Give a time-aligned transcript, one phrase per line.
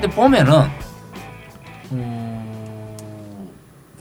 [0.00, 0.62] 근데 보면은
[1.90, 3.48] 음,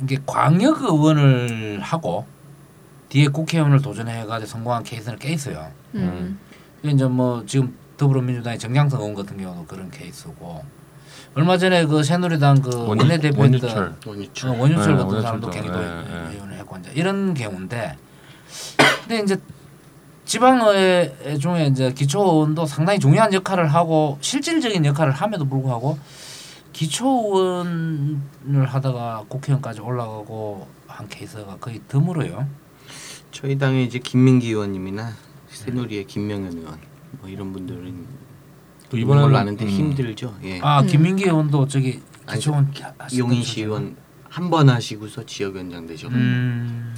[0.04, 2.26] 이게 광역 의원을 하고
[3.10, 5.72] 뒤에 국회의원을 도전해가지고 성공한 케이스는 꽤 있어요.
[5.96, 6.37] 음.
[6.83, 10.63] 이게 이제 뭐 지금 더불어민주당의 정장성 의원 같은 경우도 그런 케이스고
[11.33, 13.95] 얼마 전에 그 새누리당 그 원- 원내대표였던 원유철.
[14.05, 14.50] 원유철.
[14.50, 16.34] 어, 원유철 네, 같은 원유철도, 사람도 경기도 예, 예.
[16.36, 17.95] 의원을 했고 이제 이런 경우인데
[19.02, 19.38] 근데 이제
[20.27, 25.98] 지방의회 중에 이제 기초의원도 상당히 중요한 역할을 하고 실질적인 역할을 함에도 불구하고
[26.73, 28.20] 기초의원을
[28.68, 32.45] 하다가 국회의원까지 올라가고 한 케이스가 거의 드물어요.
[33.32, 35.13] 저희 당의 이제 김민기 의원님이나
[35.48, 36.77] 새누리의 김명현 의원
[37.21, 38.05] 뭐 이런 분들은
[38.90, 40.35] 또 이번 걸로 아는데 음, 힘들죠.
[40.44, 40.59] 예.
[40.62, 40.88] 아 음.
[40.88, 42.02] 김민기 의원도 저기
[43.13, 43.66] 이용인시 분이잖아요.
[43.66, 43.96] 의원
[44.38, 46.94] 한 번 하시고서 지역 위원장 되셨고 음.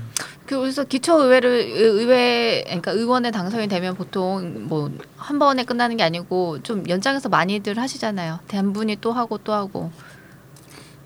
[0.46, 6.62] 그래서 기초 의회를 의회 그러니까 의원에 당선이 되면 보통 뭐 한 번에 끝나는 게 아니고
[6.64, 8.40] 좀 연장해서 많이들 하시잖아요.
[8.52, 9.92] 한 분이 또 하고 또 하고.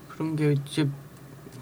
[0.08, 0.88] 그런 게 이제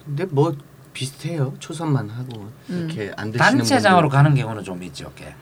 [0.06, 0.54] 근데 뭐
[0.94, 1.54] 비슷해요.
[1.58, 2.86] 초선만 하고 음.
[2.88, 5.12] 이렇게 안 되시는 단체장으로 분들 가는 경우는 좀 있죠.
[5.16, 5.34] 꽤.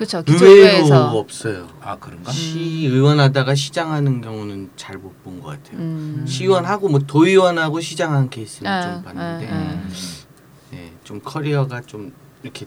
[0.00, 0.22] 그렇죠.
[0.26, 0.94] 의외로.
[1.18, 1.68] 없어요.
[1.82, 2.32] 아 그런가?
[2.32, 5.78] 시의원 하다가 시장 하는 경우는 잘 못 본 것 같아요.
[5.78, 6.24] 음.
[6.26, 9.58] 시의원 하고 뭐 도의원 하고 시장 한 케이스는 아, 좀 봤는데 아, 아.
[9.58, 9.90] 음.
[10.72, 12.12] 예, 좀 커리어가 좀
[12.42, 12.66] 이렇게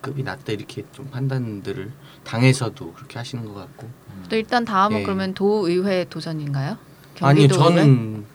[0.00, 1.90] 급이 낮다 이렇게 좀 판단들을
[2.22, 3.88] 당에서도 그렇게 하시는 것 같고
[4.28, 5.02] 또 일단 다음은 예.
[5.02, 6.76] 그러면 도의회 도전인가요?
[7.20, 7.48] 의회?
[7.48, 8.26] 저는 음,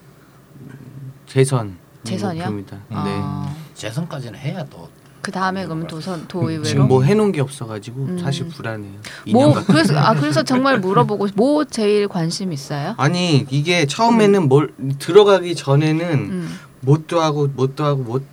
[1.28, 2.44] 재선 재선이요?
[2.44, 2.76] 목표입니다.
[2.76, 2.84] 네.
[2.90, 4.90] 아, 재선까지는 해야 또
[5.24, 6.66] 그 다음에 그러면 도선 도의회로.
[6.66, 8.18] 지금 뭐 해놓은 게 없어가지고 음.
[8.20, 8.92] 사실 불안해요.
[9.32, 12.94] 뭐 2년 같은 그래서 아 그래서 정말 물어보고 싶- 뭐 제일 관심 있어요?
[12.98, 16.60] 아니 이게 처음에는 뭘 들어가기 전에는 음.
[16.82, 18.24] 못도 하고 못도 하고 못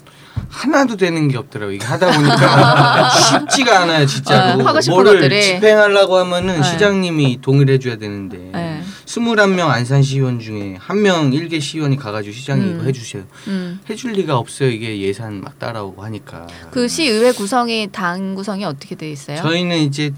[0.50, 5.42] 하나도 되는 게 없더라고 이게 하다 보니까 쉽지가 않아요 진짜로 싶은 뭐를 것들이.
[5.42, 6.62] 집행하려고 하면은 네.
[6.62, 8.82] 시장님이 동의를 해줘야 되는데 네.
[9.06, 12.74] 스물한 명 안산 시의원 중에 한 명 일개 시의원이 가가지고 시장이 음.
[12.74, 13.80] 이거 해주세요 음.
[13.88, 19.10] 해줄 리가 없어요 이게 예산 막 따라오고 하니까 그 시의회 구성이 당 구성이 어떻게 돼
[19.10, 19.40] 있어요?
[19.40, 20.12] 저희는 이제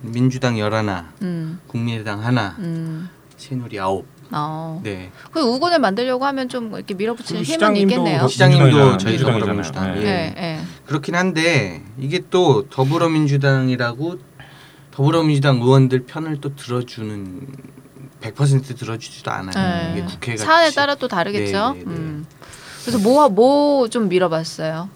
[0.00, 1.60] 민주당 열하나 음.
[1.68, 3.08] 국민의당 하나 음.
[3.36, 4.06] 새누리 아홉
[4.36, 4.80] 어.
[4.82, 8.20] 네 그 우군을 만들려고 하면 좀 이렇게 밀어붙이는 그 힘은 시장님도 있겠네요.
[8.20, 8.96] 더- 시장님도.
[8.98, 9.18] 저희.
[9.18, 10.00] 더불어민주당 네.
[10.00, 10.04] 예.
[10.04, 10.60] 네, 네.
[10.86, 14.18] 그렇긴 한데 이게 또 더불어민주당이라고
[14.90, 17.46] 더불어민주당 의원들 편을 또 들어주는
[18.20, 19.52] 100% 들어주지도 않아요.
[19.54, 19.92] 네.
[19.98, 21.72] 이게 국회가 사안에 지- 따라 또 다르겠죠.
[21.74, 21.90] 네, 네, 네.
[21.90, 22.26] 음.
[22.82, 24.88] 그래서 뭐 뭐 좀 밀어봤어요.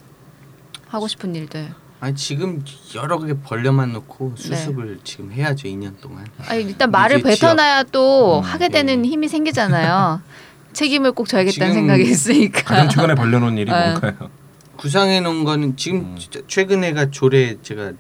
[0.89, 1.69] 하고 싶은 일들.
[2.01, 2.63] 아니 지금
[2.95, 6.27] 여러 개 벌려만 놓고 수습을 지금 해야죠 2년 동안.
[6.47, 9.09] 아니 일단 말을 뱉어놔야 또 음, 하게 되는 네.
[9.09, 10.21] 힘이 생기잖아요.
[10.73, 12.63] 책임을 꼭 져야겠다는 생각이 있으니까.
[12.63, 13.91] 가장 최근에 벌려놓은 일이 네.
[13.91, 14.31] 뭔가요?
[14.77, 16.19] 구상해 놓은 거는 지금 음.
[16.47, 17.93] 최근에가 조례 제가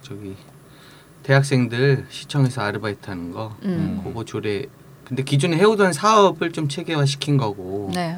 [0.00, 0.34] 저기
[1.22, 4.00] 대학생들 시청에서 아르바이트 하는 거 음.
[4.02, 4.64] 그거 조례
[5.04, 8.16] 근데 기존에 해오던 사업을 좀 체계화 시킨 거고 네.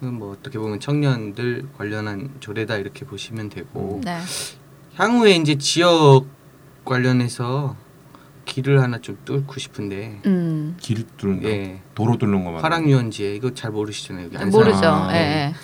[0.00, 4.18] 뭐 어떻게 보면 청년들 관련한 조례다 이렇게 보시면 되고 네.
[4.94, 6.26] 향후에 이제 지역
[6.84, 7.76] 관련해서
[8.44, 10.76] 길을 하나 좀 뚫고 싶은데 음.
[10.80, 12.62] 길 뚫는 거, 예 도로 뚫는 거 말이에요.
[12.62, 14.50] 화랑유원지에 이거 잘 모르시잖아요 여기 안산.
[14.50, 14.86] 모르죠.
[14.86, 15.18] 아, 예.
[15.18, 15.18] 네.
[15.50, 15.54] 예.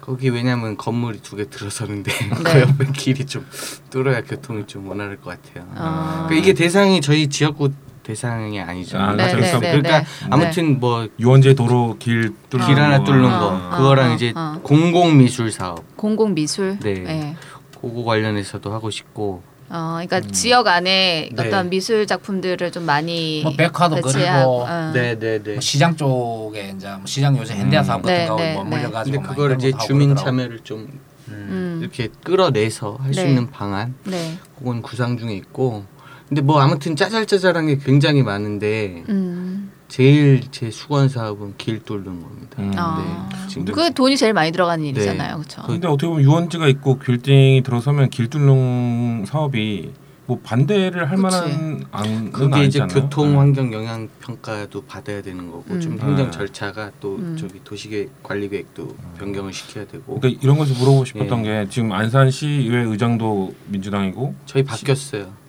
[0.00, 2.60] 거기 왜냐면 건물이 두 개 들어서는데 그 네.
[2.62, 3.46] 옆에 길이 좀
[3.90, 5.68] 뚫어야 교통이 좀 원활할 것 같아요.
[5.76, 6.24] 아.
[6.28, 7.70] 그러니까 이게 대상이 저희 지역구
[8.06, 8.98] 대상이 아니죠.
[8.98, 9.58] 아, 네, 그렇죠.
[9.58, 13.04] 네, 그러니까 네, 아무튼 뭐길 유원재 도로 길 뚫는 하나 거.
[13.04, 14.60] 뚫는 어, 거 어, 그거랑 어, 이제 어.
[14.62, 16.78] 공공 미술 사업 공공 미술.
[16.78, 17.04] 네.
[17.08, 17.36] 예.
[17.80, 20.30] 그거 관련해서도 하고 싶고 어, 그러니까 음.
[20.30, 21.46] 지역 안에 네.
[21.48, 24.92] 어떤 미술 작품들을 좀 많이 뭐 백화도 배치하고, 그리고 어.
[24.92, 25.52] 네네 네.
[25.54, 28.70] 뭐 시장 쪽에 이제 뭐 시장 요새 현대화 사업 네, 같은 거 네, 뭐 네.
[28.70, 30.24] 물려 가지고 근데 막 그걸 이제 주민 그러더라고.
[30.24, 30.78] 참여를 좀
[31.26, 31.32] 음.
[31.32, 31.78] 음.
[31.82, 33.30] 이렇게 끌어내서 할수 네.
[33.30, 34.38] 있는 방안 네.
[34.56, 35.84] 그건 구상 중에 있고
[36.28, 39.70] 근데 뭐 아무튼 짜잘짜잘한 게 굉장히 많은데 음.
[39.88, 42.56] 제일 제 수건 사업은 길 뚫는 겁니다.
[42.58, 42.72] 음.
[42.76, 43.28] 아.
[43.54, 43.72] 네.
[43.72, 44.90] 그 돈이 제일 많이 들어가는 네.
[44.90, 45.36] 일이잖아요.
[45.36, 45.62] 그렇죠.
[45.62, 49.92] 근데 어떻게 보면 유원지가 있고 빌딩이 들어서면 길 뚫는 사업이
[50.26, 51.22] 뭐 반대를 할 그치.
[51.22, 52.88] 만한 안은 그게 이제 아니잖아요.
[52.88, 53.36] 교통 네.
[53.36, 55.80] 환경 영향 평가도 받아야 되는 거고 음.
[55.80, 56.30] 좀 행정 네.
[56.32, 57.36] 절차가 또 음.
[57.38, 61.64] 저기 도시계획 관리 계획도 변경을 시켜야 되고 그러니까 이런 것을 물어보고 싶었던 예.
[61.64, 65.45] 게 지금 안산 시의회 의장도 민주당이고 저희 바뀌었어요.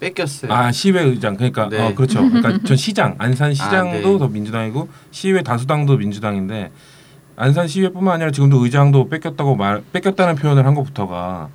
[0.00, 0.52] 뺏겼어요.
[0.52, 1.78] 아 시의회 의장 그러니까 네.
[1.80, 2.20] 어, 그렇죠.
[2.28, 4.18] 그러니까 전 시장 안산 시장도 아, 네.
[4.18, 6.70] 더 민주당이고 시의회 다수당도 민주당인데
[7.36, 11.48] 안산 시의회뿐만 아니라 지금도 의장도 뺏겼다고 말 뺏겼다는 표현을 한 것부터가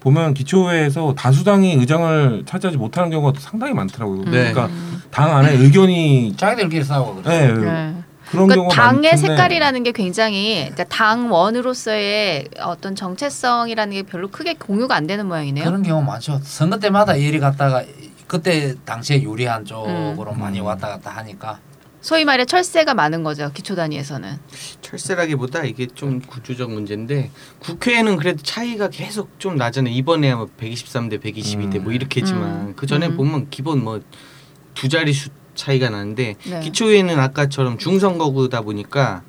[0.00, 4.24] 보면 기초회에서 다수당이 의장을 차지하지 못하는 경우가 상당히 많더라고요.
[4.24, 4.52] 네.
[4.52, 4.70] 그러니까
[5.10, 7.48] 당 안에 의견이 자기들끼리 싸우고 그래.
[7.48, 7.94] 네, 네.
[8.30, 14.94] 그런 그러니까 경우가 당의 색깔이라는 게 굉장히 그러니까 당원으로서의 어떤 정체성이라는 게 별로 크게 공유가
[14.94, 15.64] 안 되는 모양이네요.
[15.64, 16.40] 그런 경우 많죠.
[16.42, 17.84] 선거 때마다 이리 갔다가
[18.26, 20.38] 그때 당시에 유리한 쪽으로 음.
[20.38, 21.58] 많이 왔다 갔다 하니까
[22.00, 24.38] 소위 말해 철새가 많은 거죠 기초 단위에서는.
[24.80, 29.92] 철새라기보다 이게 좀 구조적 문제인데 국회에는 그래도 차이가 계속 좀 나잖아요.
[29.92, 32.72] 이번에 뭐 123대 122대 뭐 이렇게지만 음.
[32.76, 33.16] 그 전에 음.
[33.16, 34.00] 보면 기본 뭐
[34.74, 36.60] 두 자리 수 차이가 나는데 네.
[36.60, 39.22] 기초회는 아까처럼 중선거구다 보니까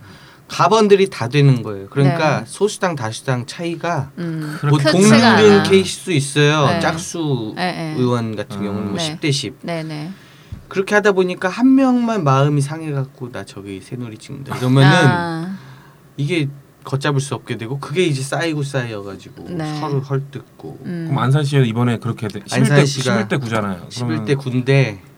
[0.47, 1.87] 가번들이 다 되는 거예요.
[1.89, 2.45] 그러니까 네.
[2.45, 4.57] 소수당 다수당 차이가 음.
[4.63, 5.63] 뭐 크지가 동등 않아.
[5.63, 6.67] 케이스 도 있어요.
[6.67, 6.79] 네.
[6.81, 7.95] 짝수 네, 네.
[7.97, 8.63] 의원 같은 음.
[8.65, 9.17] 경우는 뭐 네.
[9.17, 10.11] 10대 10 네네.
[10.67, 15.57] 그렇게 하다 보니까 한 명만 마음이 상해 갖고 나 저기 새누리 찍는다 이러면은 아,
[16.17, 16.49] 이게
[16.83, 19.79] 걷잡을 수 없게 되고 그게 이제 쌓이고 쌓여가지고 네.
[19.79, 21.05] 서로 헐뜯고 음.
[21.09, 22.39] 그럼 안산시에 이번에 그렇게 돼.
[22.41, 23.87] 11대 안산시가 11대 9잖아요.
[23.89, 25.10] 11대 9인데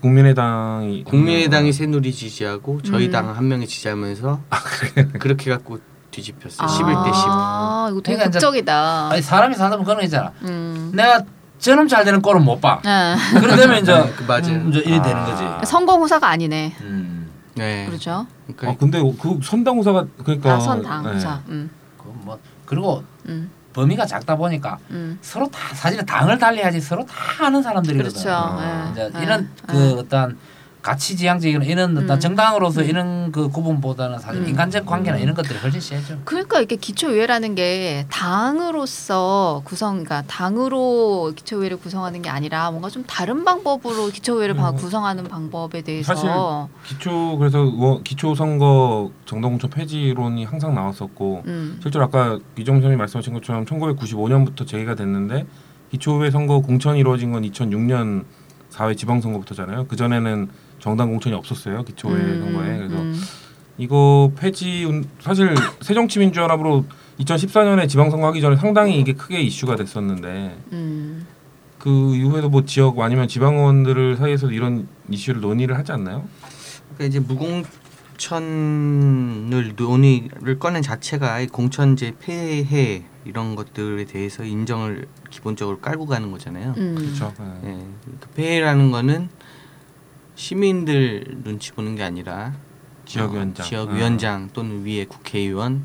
[0.00, 3.12] 국민의당이 국민의당이 새누리 지지하고 저희 음.
[3.12, 4.40] 당한 명이 지지하면서
[5.18, 5.78] 그렇게 갖고
[6.10, 6.66] 뒤집혔어요.
[6.66, 7.24] 아, 11대 10.
[7.92, 9.08] 이거 되게 그러니까 극적이다.
[9.10, 10.32] 아니 사람이 사다 보면 그런 거 있잖아.
[10.42, 10.92] 음.
[10.94, 11.22] 내가
[11.58, 12.80] 저놈 잘 되는 꼴은 못 봐.
[12.84, 13.16] 아.
[13.40, 14.46] 그러면 이제 네, 그 맞아요.
[14.46, 15.24] 음, 이제 되는 아.
[15.24, 15.70] 거지.
[15.70, 16.76] 선거 후사가 아니네.
[16.80, 17.30] 음.
[17.54, 17.86] 네.
[17.86, 18.26] 그렇죠.
[18.46, 21.12] 그러니까 아 근데 그 선당 후사가 그러니까 아 선당 네.
[21.14, 21.40] 후사.
[21.48, 21.70] 음.
[21.98, 23.50] 그뭐 그리고 음.
[23.78, 25.18] 범위가 작다 보니까 음.
[25.22, 28.10] 서로 다 사실은 당을 달리하지 서로 다 아는 사람들이거든.
[28.10, 28.30] 그렇죠.
[28.30, 28.86] 아.
[28.86, 28.90] 예.
[28.90, 29.22] 이제 예.
[29.22, 29.72] 이런 예.
[29.72, 30.36] 그 어떤
[30.82, 32.20] 가치 지향적인 이런 음.
[32.20, 32.86] 정당으로서 음.
[32.88, 34.48] 이런 그 구분보다는 사실 음.
[34.48, 35.22] 인간적 관계나 음.
[35.22, 36.20] 이런 것들이 훨씬 세죠.
[36.24, 43.44] 그러니까 이게 기초의회라는 게 당으로서 구성, 그러니까 당으로 기초의회를 구성하는 게 아니라 뭔가 좀 다른
[43.44, 44.76] 방법으로 기초의회를 방- 음.
[44.76, 46.30] 구성하는 방법에 대해서 사실
[46.86, 51.78] 기초 그래서 의원- 기초 선거 정당공천 폐지론이 항상 나왔었고 음.
[51.82, 55.44] 실제로 아까 이정선 선생님이 말씀하신 것처럼 1995년부터 제기가 됐는데
[55.90, 58.24] 기초의회 선거 공천이 이루어진 건 2006년
[58.70, 59.86] 4회 지방선거부터잖아요.
[59.88, 60.48] 그 전에는
[60.78, 62.76] 정당 공천이 없었어요 기초의회 음, 선거에.
[62.78, 63.20] 그래서 음.
[63.78, 66.84] 이거 폐지 운- 사실 새정치민주연합으로
[67.20, 71.26] 2014년에 지방선거 하기 전에 상당히 이게 크게 이슈가 됐었는데 음.
[71.78, 76.24] 그 이후에도 뭐 지역 아니면 지방의원들 사이에서도 이런 이슈를 논의를 하지 않나요?
[76.96, 77.20] 그러니까 이제
[78.18, 86.74] 무공천을 논의를 꺼낸 자체가 이 공천제 폐해 이런 것들에 대해서 인정을 기본적으로 깔고 가는 거잖아요.
[86.76, 86.94] 음.
[86.96, 87.32] 그렇죠.
[87.64, 87.68] 예.
[87.70, 87.78] 예,
[88.20, 89.28] 그 폐해라는 거는
[90.48, 92.54] 시민들 눈치 보는 게 아니라
[93.06, 93.66] 지역위원장.
[93.66, 93.92] 어, 지역 아.
[93.92, 95.82] 위원장 또는 위에 국회의원,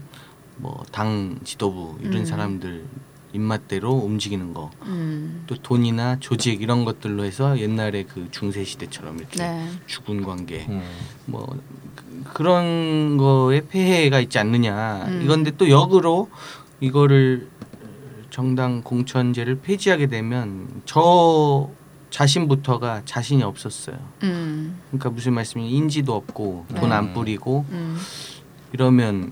[0.57, 2.25] 뭐 당 지도부 이런 음.
[2.25, 2.85] 사람들
[3.33, 4.69] 입맛대로 움직이는 거.
[4.83, 5.43] 음.
[5.47, 9.67] 또 돈이나 조직 이런 것들로 해서 옛날에 그 중세 시대처럼 이렇게 네.
[9.87, 10.83] 주군 관계 음.
[11.25, 11.47] 뭐
[11.95, 15.21] 그- 그런 거에 폐해가 있지 않느냐 음.
[15.23, 16.29] 이건데 또 역으로
[16.79, 17.47] 이거를
[18.29, 21.71] 정당 공천제를 폐지하게 되면 저
[22.23, 23.97] 자신부터가 자신이 없었어요.
[24.21, 24.79] 음.
[24.91, 26.95] 그러니까 무슨 말씀이 인지도 없고 돈 네.
[26.95, 27.97] 안 뿌리고 음.
[28.71, 29.31] 이러면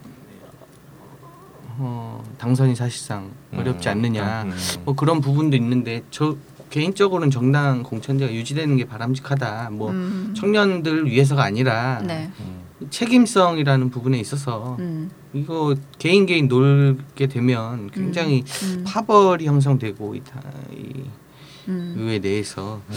[1.77, 3.91] 어, 당선이 사실상 어렵지 음.
[3.91, 4.51] 않느냐 음.
[4.83, 6.35] 뭐 그런 부분도 있는데 저
[6.71, 9.69] 개인적으로는 정당 공천제가 유지되는 게 바람직하다.
[9.73, 10.33] 뭐 음.
[10.35, 12.31] 청년들 위해서가 아니라 네.
[12.39, 12.61] 음.
[12.89, 15.11] 책임성이라는 부분에 있어서 음.
[15.33, 18.83] 이거 개인 개인 놀게 되면 굉장히 음.
[18.87, 20.41] 파벌이 형성되고 이, 다-
[20.71, 21.20] 이 음.
[21.67, 22.95] 의회 내에서 음.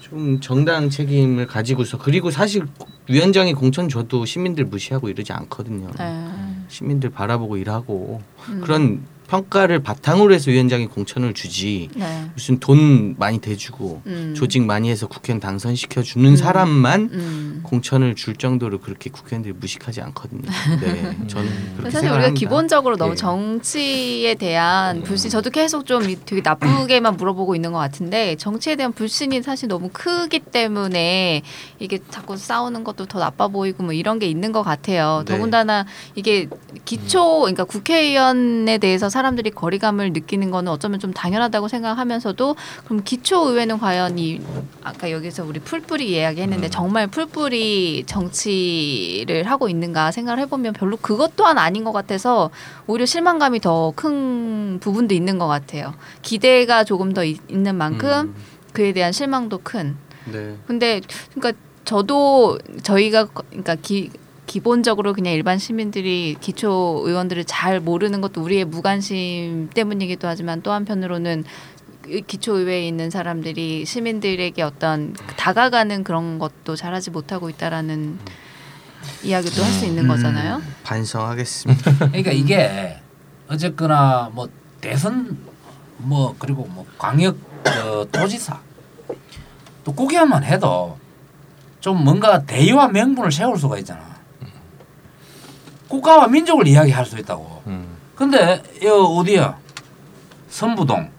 [0.00, 2.66] 좀 정당 책임을 가지고서 그리고 사실
[3.08, 5.90] 위원장이 공천 줘도 시민들 무시하고 이러지 않거든요.
[5.98, 6.28] 네.
[6.68, 8.60] 시민들 바라보고 일하고 음.
[8.60, 12.24] 그런 평가를 바탕으로 해서 위원장이 공천을 주지 네.
[12.34, 14.34] 무슨 돈 많이 대주고 음.
[14.36, 16.36] 조직 많이 해서 국회의원 당선시켜 주는 음.
[16.36, 17.60] 사람만 음.
[17.62, 20.42] 공천을 줄 정도로 그렇게 국회의원들이 무식하지 않거든요.
[20.80, 22.34] 네, 저는 그렇게 사실 우리가 생각합니다.
[22.38, 23.16] 기본적으로 너무 예.
[23.16, 28.92] 정치에 대한 불신 저도 계속 좀 이- 되게 나쁘게만 물어보고 있는 것 같은데 정치에 대한
[28.92, 31.42] 불신이 사실 너무 크기 때문에
[31.80, 35.24] 이게 자꾸 싸우는 것도 더 나빠 보이고 뭐 이런 게 있는 것 같아요.
[35.26, 35.34] 네.
[35.34, 36.48] 더군다나 이게
[36.84, 42.54] 기초 그러니까 국회의원에 대해서 사람들이 거리감을 느끼는 거는 어쩌면 좀 당연하다고 생각하면서도
[42.84, 44.42] 그럼 기초 의회는 과연 이
[44.84, 46.70] 아까 여기서 우리 풀뿌리 이야기했는데 음.
[46.70, 52.50] 정말 풀뿌리 정치를 하고 있는가 생각을 해보면 별로 그것 또한 아닌 것 같아서
[52.86, 55.94] 오히려 실망감이 더 큰 부분도 있는 것 같아요.
[56.22, 58.34] 기대가 조금 더 이- 있는 만큼
[58.74, 59.96] 그에 대한 실망도 큰.
[60.26, 60.56] 음, 네.
[60.66, 61.00] 근데
[61.34, 64.10] 그러니까 저도 저희가 거- 그러니까 기
[64.46, 71.44] 기본적으로 그냥 일반 시민들이 기초 의원들을 잘 모르는 것도 우리의 무관심 때문이기도 하지만 또 한편으로는
[72.08, 78.18] 이 기초 의회에 있는 사람들이 시민들에게 어떤 다가가는 그런 것도 잘하지 못하고 있다라는
[79.24, 80.08] 이야기도 할 수 있는 음.
[80.08, 80.62] 거잖아요.
[80.84, 81.92] 반성하겠습니다.
[81.98, 82.96] 그러니까 이게
[83.48, 84.48] 어쨌거나 뭐
[84.80, 85.36] 대선
[85.98, 87.36] 뭐 그리고 뭐 광역
[87.66, 88.60] 어, 도지사
[89.84, 90.96] 또 국회의원만 해도
[91.80, 94.15] 좀 뭔가 대의와 명분을 세울 수가 있잖아.
[95.88, 97.62] 국가와 민족을 이야기할 수 있다고.
[97.66, 97.86] 음.
[98.14, 99.56] 근데 여 어디야?
[100.48, 101.10] 선부동.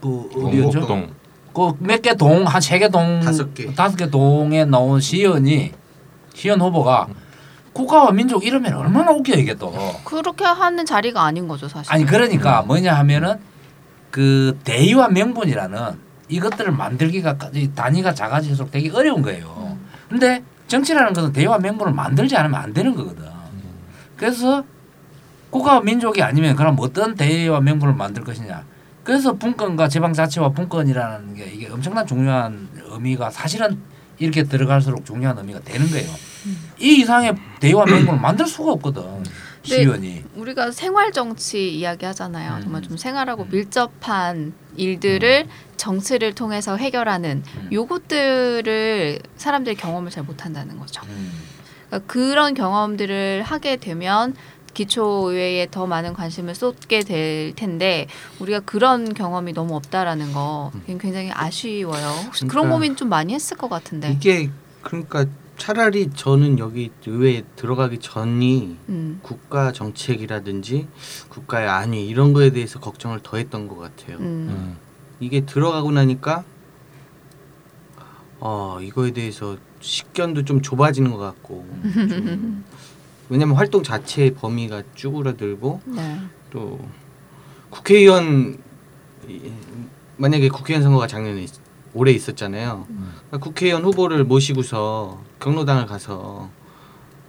[0.00, 0.86] 그 어디였죠?
[1.52, 3.72] 그 몇 개 동 한 세 개 동 다섯 개.
[3.74, 5.72] 다섯 개 동에 나온 시연이
[6.34, 7.08] 시연 후보가
[7.72, 9.72] 국가와 민족 이러면 얼마나 웃겨 이게 또.
[10.04, 11.92] 그렇게 하는 자리가 아닌 거죠 사실.
[11.92, 13.34] 아니 그러니까 뭐냐 하면은
[14.10, 19.76] 그 대의와 명분이라는 이것들을 만들기가 이 단위가 작아질수록 되게 어려운 거예요.
[20.08, 23.24] 근데 정치라는 것은 대의와 명분을 만들지 않으면 안 되는 거거든.
[24.16, 24.64] 그래서
[25.50, 28.64] 국가와 민족이 아니면 그럼 어떤 대의와 명분을 만들 것이냐.
[29.02, 33.80] 그래서 분권과 지방자치와 분권이라는 게 이게 엄청난 중요한 의미가 사실은
[34.18, 36.08] 이렇게 들어갈수록 중요한 의미가 되는 거예요.
[36.78, 39.02] 이 이상의 대의와 명분을 만들 수가 없거든.
[39.62, 40.24] 시의원이.
[40.36, 42.56] 우리가 생활 정치 이야기 하잖아요.
[42.56, 42.62] 음.
[42.62, 47.68] 정말 좀 생활하고 밀접한 일들을 정치를 통해서 해결하는 음.
[47.72, 51.02] 요것들을 사람들이 경험을 잘 못한다는 거죠.
[51.08, 51.32] 음.
[51.88, 54.34] 그러니까 그런 경험들을 하게 되면
[54.72, 58.06] 기초의회에 더 많은 관심을 쏟게 될 텐데
[58.38, 62.06] 우리가 그런 경험이 너무 없다라는 거 굉장히 아쉬워요.
[62.26, 64.12] 혹시 그런 그러니까 고민 좀 많이 했을 것 같은데.
[64.12, 64.48] 이게
[64.82, 65.26] 그러니까
[65.64, 69.20] 차라리 저는 여기 의회에 들어가기 전이 음.
[69.22, 70.88] 국가 정책이라든지
[71.28, 74.16] 국가의 안위 이런 거에 대해서 걱정을 더 했던 것 같아요.
[74.16, 74.24] 음.
[74.48, 74.76] 음.
[75.20, 76.44] 이게 들어가고 나니까
[78.40, 82.64] 어 이거에 대해서 식견도 좀 좁아지는 것 같고 좀
[83.28, 86.20] 왜냐면 활동 자체의 범위가 쭈그라들고 네.
[86.48, 86.80] 또
[87.68, 88.58] 국회의원
[89.28, 89.52] 이-
[90.16, 91.59] 만약에 국회의원 선거가 작년에 있-
[91.94, 92.86] 올해 있었잖아요.
[92.88, 96.48] 그러니까 국회의원 후보를 모시고서 경로당을 가서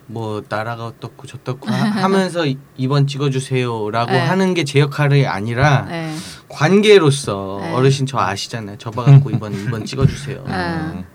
[0.07, 4.19] 뭐 나라가 어떻고 저떻고 하- 하면서 이- 이번 찍어주세요라고 네.
[4.19, 6.13] 하는 게 제 역할이 아니라 네.
[6.49, 7.73] 관계로서 네.
[7.73, 8.75] 어르신 저 아시잖아요.
[8.77, 10.43] 저 봐갖고 이번 이번 찍어주세요.
[10.47, 11.05] 네.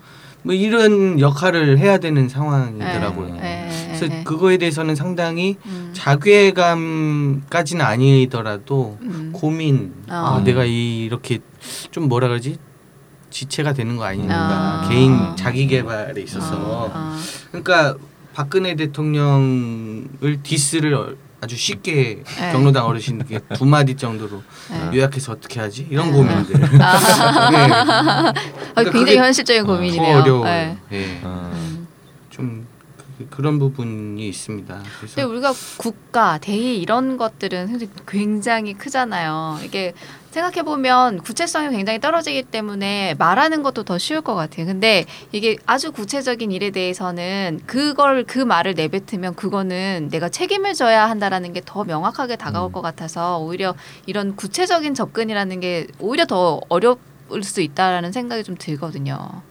[0.42, 3.34] 뭐 이런 역할을 해야 되는 상황이더라고요.
[3.34, 3.40] 네.
[3.40, 3.84] 네.
[3.86, 4.24] 그래서 네.
[4.24, 5.90] 그거에 대해서는 상당히 음.
[5.92, 9.30] 자괴감까지는 아니더라도 음.
[9.34, 9.92] 고민.
[10.08, 10.40] 아, 어.
[10.44, 11.40] 내가 이, 이렇게
[11.90, 12.58] 좀 뭐라 그러지?
[13.36, 14.34] 지체가 되는 거 아닌가.
[14.34, 14.88] 아.
[14.88, 16.90] 개인 자기 개발에 있어서.
[16.92, 17.20] 아.
[17.50, 17.94] 그러니까
[18.32, 22.52] 박근혜 대통령을 디스를 아주 쉽게 네.
[22.52, 24.96] 경로당 어르신께 두 마디 정도로 네.
[24.98, 25.86] 요약해서 어떻게 하지?
[25.90, 26.12] 이런 네.
[26.16, 26.82] 고민들.
[26.82, 27.50] 아.
[27.50, 27.58] 네.
[27.72, 28.32] 아,
[28.74, 30.14] 그러니까 굉장히 현실적인 더 고민이네요.
[30.16, 30.44] 더 어려워요.
[30.44, 30.78] 네.
[30.92, 31.20] 예.
[31.22, 31.50] 아.
[31.52, 31.86] 음.
[32.30, 32.66] 좀
[33.18, 34.74] 그- 그런 부분이 있습니다.
[34.74, 39.58] 근데 그래서 우리가 국가, 대의 이런 것들은 사실 굉장히 크잖아요.
[39.62, 39.92] 이게
[40.36, 44.66] 생각해 보면 구체성이 굉장히 떨어지기 때문에 말하는 것도 더 쉬울 것 같아요.
[44.66, 51.52] 근데 이게 아주 구체적인 일에 대해서는 그걸 그 말을 내뱉으면 그거는 내가 책임을 져야 한다라는
[51.52, 53.74] 게 더 명확하게 다가올 것 같아서 오히려
[54.06, 56.98] 이런 구체적인 접근이라는 게 오히려 더 어려울
[57.42, 59.42] 수 있다라는 생각이 좀 들거든요.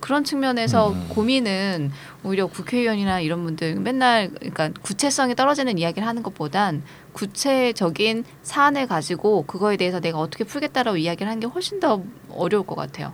[0.00, 1.06] 그런 측면에서 음.
[1.08, 1.92] 고민은
[2.24, 9.76] 오히려 국회의원이나 이런 분들 맨날 그러니까 구체성이 떨어지는 이야기를 하는 것보단 구체적인 사안을 가지고 그거에
[9.76, 13.12] 대해서 내가 어떻게 풀겠다라고 이야기를 하는 게 훨씬 더 어려울 것 같아요.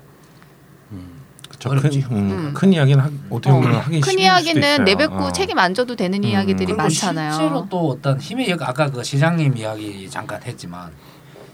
[1.48, 1.70] 그쵸.
[1.70, 2.02] 어렵지.
[2.02, 2.54] 큰, 음, 음.
[2.54, 4.84] 큰 이야기는 하, 어떻게 보면 어, 하기 큰 이야기는.
[4.84, 5.32] 내뱉고 어.
[5.32, 6.24] 책임 안 져도 되는 음.
[6.24, 7.32] 이야기들이 그리고 많잖아요.
[7.32, 10.90] 실제로 또 어떤 힘의 역 아까 그 시장님 이야기 잠깐 했지만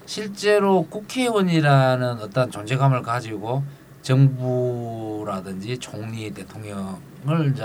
[0.06, 3.62] 실제로 국회의원이라는 어떤 존재감을 가지고
[4.02, 7.64] 정부라든지 총리 대통령을 이제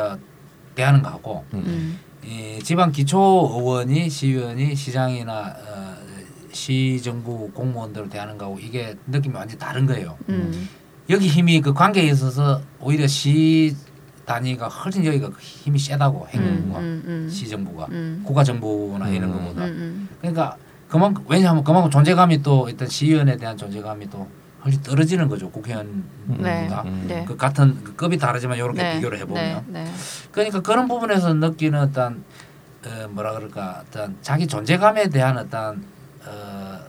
[0.75, 1.99] 대하는 거하고 음.
[2.23, 5.95] 이 지방 기초 의원이 시의원이 시장이나 어,
[6.51, 10.17] 시 정부 공무원들을 대하는 거하고 이게 느낌이 완전히 다른 거예요.
[10.29, 10.67] 음.
[11.09, 13.75] 여기 힘이 그 관계에 있어서 오히려 시
[14.25, 16.27] 단위가 훨씬 여기가 힘이 세다고 음.
[16.27, 17.03] 행정부가 음.
[17.07, 17.29] 음.
[17.29, 18.21] 시정부가 음.
[18.25, 19.37] 국가 정부나 이런 음.
[19.37, 20.09] 거보다 음.
[20.19, 20.57] 그러니까
[20.89, 24.27] 그만큼 왜냐하면 그만큼 존재감이 또 일단 시의원에 대한 존재감이 또
[24.67, 26.03] 훨씬 떨어지는 거죠 국회의원보다
[26.43, 26.69] 네.
[26.85, 27.05] 음.
[27.07, 27.25] 네.
[27.25, 28.95] 그 같은 그 급이 다르지만 이렇게 네.
[28.95, 29.83] 비교를 해보면 네.
[29.85, 29.91] 네.
[30.31, 32.23] 그러니까 그런 부분에서 느끼는 어떤
[32.85, 35.83] 어, 뭐라 그럴까 어떤 자기 존재감에 대한 어떤
[36.25, 36.79] 어,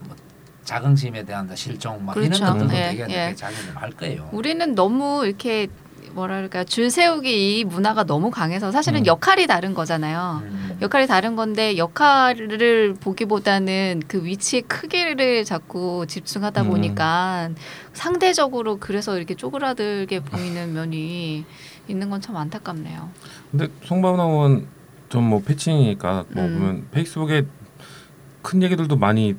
[0.00, 0.16] 뭐
[0.64, 2.36] 자긍심에 대한 실종 막 그렇죠.
[2.44, 3.06] 이런 것들도 예, 되게 예.
[3.06, 4.28] 되게 자기는 할 거예요.
[4.32, 5.68] 우리는 너무 이렇게
[6.14, 9.06] 뭐랄까 줄 세우기 이 문화가 너무 강해서 사실은 음.
[9.06, 10.42] 역할이 다른 거잖아요.
[10.44, 10.78] 음.
[10.82, 16.68] 역할이 다른 건데 역할을 보기보다는 그 위치의 크기를 자꾸 집중하다 음.
[16.68, 17.50] 보니까
[17.92, 21.44] 상대적으로 그래서 이렇게 쪼그라들게 보이는 면이
[21.88, 23.10] 있는 건 참 안타깝네요.
[23.50, 24.66] 근데 의원
[25.08, 26.54] 좀뭐 패친이니까 뭐 음.
[26.54, 27.46] 보면 페이스북에
[28.42, 29.36] 큰 얘기들도 많이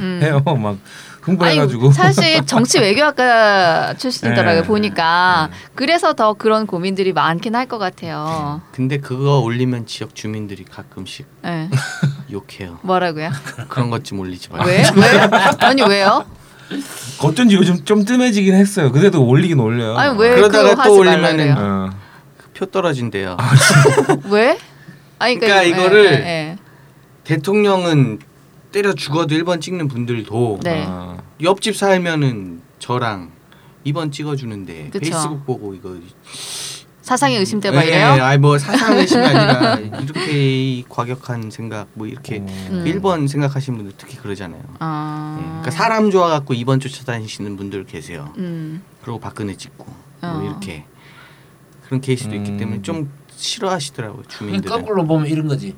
[0.00, 0.20] 음.
[0.22, 0.42] 해요.
[0.44, 0.78] 막
[1.24, 1.92] 흥분해가지고.
[1.92, 4.66] 사실 정치 외교학과 출신이더라고요 네.
[4.66, 8.60] 보니까 그래서 더 그런 고민들이 많긴 할 것 같아요.
[8.72, 11.70] 근데 그거 올리면 지역 주민들이 가끔씩 네.
[12.30, 12.78] 욕해요.
[12.82, 13.30] 뭐라고요?
[13.68, 14.66] 그런 것 좀 올리지 말고.
[14.68, 14.82] 왜?
[14.96, 15.20] 왜?
[15.60, 16.24] 아니 왜요?
[17.22, 18.92] 어쩐지 요즘 좀 뜸해지긴 했어요.
[18.92, 19.96] 그래도 올리긴 올려요.
[19.96, 21.54] 아니 왜 그러다가 또 올리면은 그래요?
[21.58, 21.90] 어.
[22.52, 23.36] 표 떨어진대요.
[24.30, 24.58] 왜?
[25.18, 26.56] 아니 그러니까 예, 이거를 예, 예.
[27.24, 28.18] 대통령은
[28.72, 30.84] 때려 죽어도 1번 찍는 분들도 네.
[30.86, 33.32] 아, 옆집 살면은 저랑
[33.84, 35.00] 이번 찍어주는데 그쵸.
[35.00, 35.96] 페이스북 보고 이거
[37.02, 38.24] 사상이 의심되고 막 예, 이래요.
[38.24, 42.84] 아니 뭐 사상 의심이 아니라 이렇게 과격한 생각 뭐 이렇게 음.
[42.86, 44.62] 1번 생각하시는 분들 특히 그러잖아요.
[44.78, 45.36] 아.
[45.38, 48.32] 예, 그러니까 사람 좋아 갖고 2번 쫓아다니시는 분들 계세요.
[48.38, 48.82] 음.
[49.02, 49.86] 그리고 박근혜 찍고
[50.22, 50.32] 어.
[50.34, 50.86] 뭐 이렇게
[51.84, 52.56] 그런 케이스도 있기 음.
[52.56, 54.62] 때문에 좀 싫어하시더라고요 주민들은.
[54.62, 55.76] 그러니까 거꾸로 보면 이런 거지.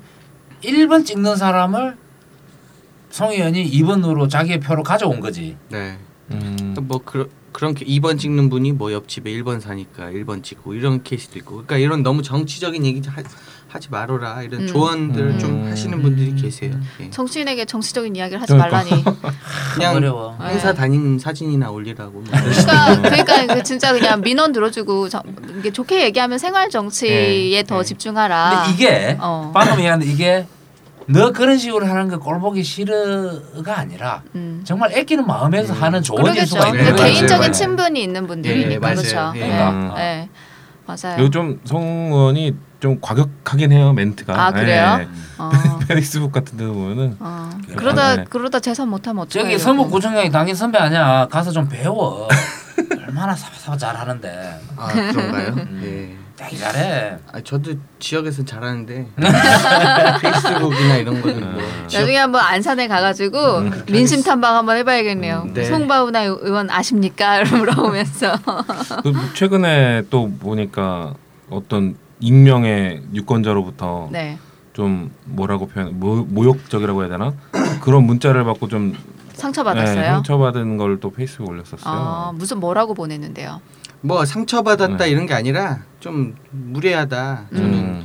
[0.63, 1.97] 1번 찍는 사람을
[3.09, 5.55] 송 의원이 2번으로 자기의 표로 가져온 거지.
[5.69, 5.97] 네.
[6.31, 6.75] 음.
[6.81, 11.39] 뭐 그런 그런 게 2번 찍는 분이 뭐 옆집에 1번 사니까 1번 찍고 이런 케이스도
[11.39, 13.23] 있고 그러니까 이런 너무 정치적인 얘기 하,
[13.67, 14.67] 하지 말아라 이런 음.
[14.67, 15.39] 조언들 음.
[15.39, 16.79] 좀 하시는 분들이 계세요.
[16.99, 17.09] 예.
[17.09, 18.77] 정치인에게 정치적인 이야기를 하지 그러니까.
[18.77, 19.03] 말라니.
[19.73, 20.37] 그냥 어려워.
[20.39, 20.77] 행사 네.
[20.77, 22.23] 다니는 사진이나 올리라고.
[22.29, 25.23] 그러니까 그러니까 그 진짜 그냥 민원 들어주고 정,
[25.57, 27.83] 이게 좋게 얘기하면 생활 정치에 네, 더 네.
[27.85, 28.65] 집중하라.
[28.65, 29.51] 근데 이게 어.
[29.51, 30.45] 방금 얘기하는데 이게
[31.07, 34.61] 너 그런 식으로 하는 거 꼴보기 싫어가 아니라 음.
[34.65, 35.81] 정말 애끼는 마음에서 음.
[35.81, 36.47] 하는 조언일 그러겠죠.
[36.47, 37.51] 수가 있는 네, 그 맞아요, 개인적인 맞아요.
[37.51, 38.95] 친분이 있는 예, 분들이니까 맞아요.
[38.95, 39.33] 그렇죠.
[39.35, 39.39] 예.
[39.39, 39.47] 네.
[39.47, 39.93] 그러니까.
[39.95, 40.29] 네.
[40.85, 41.29] 맞아요.
[41.29, 44.47] 좀 성원이 좀 과격하긴 해요 멘트가.
[44.47, 44.99] 아, 그래요?
[45.01, 45.07] 예.
[45.37, 45.49] 어.
[45.87, 47.49] 페이스북 같은 데 보면은 어.
[47.75, 48.25] 그러다 네.
[48.29, 49.43] 그러다 재산 못하면 어떡해요?
[49.49, 52.27] 저기 서무구청장이 당신 선배 아니야 가서 좀 배워
[53.07, 55.47] 얼마나 사바사바 잘하는데 아 그런가요?
[55.57, 55.81] 음.
[55.83, 56.26] 예.
[56.37, 59.07] 되게 잘해 아 저도 지역에서 잘하는데
[60.21, 61.81] 페이스북이나 이런 거는 뭐 음.
[61.83, 63.37] 나중에 한번 안산에 가가지고
[63.91, 65.43] 민심 탐방 한번 해봐야겠네요.
[65.47, 65.65] 음, 네.
[65.65, 67.43] 송바우나 의원 아십니까?
[67.49, 68.33] 물어보면서.
[69.03, 71.15] 그 최근에 또 보니까
[71.49, 74.37] 어떤 익명의 유권자로부터 네.
[74.73, 77.33] 좀 뭐라고 표현 모, 모욕적이라고 해야 되나
[77.81, 78.95] 그런 문자를 받고 좀
[79.33, 80.05] 상처 네, 받았어요.
[80.13, 81.79] 상처받은 걸 또 페이스북에 올렸었어요.
[81.85, 83.59] 아, 무슨 뭐라고 보냈는데요?
[84.01, 85.09] 뭐 상처받았다 네.
[85.09, 87.47] 이런 게 아니라 좀 무례하다.
[87.53, 88.03] 저는 음.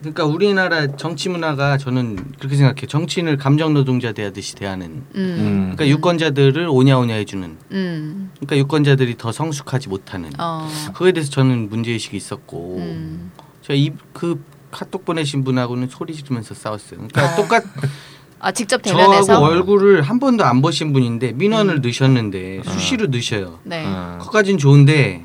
[0.00, 2.86] 그러니까 우리나라 정치 문화가 저는 그렇게 생각해요.
[2.86, 4.86] 정치인을 감정 노동자 대하듯이 대하는.
[4.86, 5.04] 음.
[5.14, 5.60] 음.
[5.76, 7.56] 그러니까 유권자들을 오냐오냐 해주는.
[7.72, 8.30] 음.
[8.34, 10.30] 그러니까 유권자들이 더 성숙하지 못하는.
[10.38, 10.68] 어.
[10.92, 13.32] 그거에 대해서 저는 문제 의식이 있었고, 음.
[13.62, 17.00] 제가 이그 카톡 보내신 분하고는 소리 지르면서 싸웠어요.
[17.08, 17.64] 그러니까 똑같
[18.40, 19.40] 아 직접 저하고 대면해서.
[19.40, 23.58] 얼굴을 한 번도 안 보신 분인데 민원을 넣으셨는데 수시로 넣으셔요.
[23.64, 23.82] 네.
[23.84, 24.18] 아.
[24.20, 25.24] 그까진 좋은데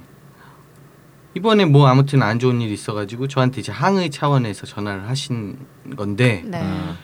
[1.36, 5.58] 이번에 뭐 아무튼 안 좋은 일이 있어가지고 저한테 이제 항의 차원에서 전화를 하신
[5.96, 6.60] 건데 네.
[6.62, 6.96] 아.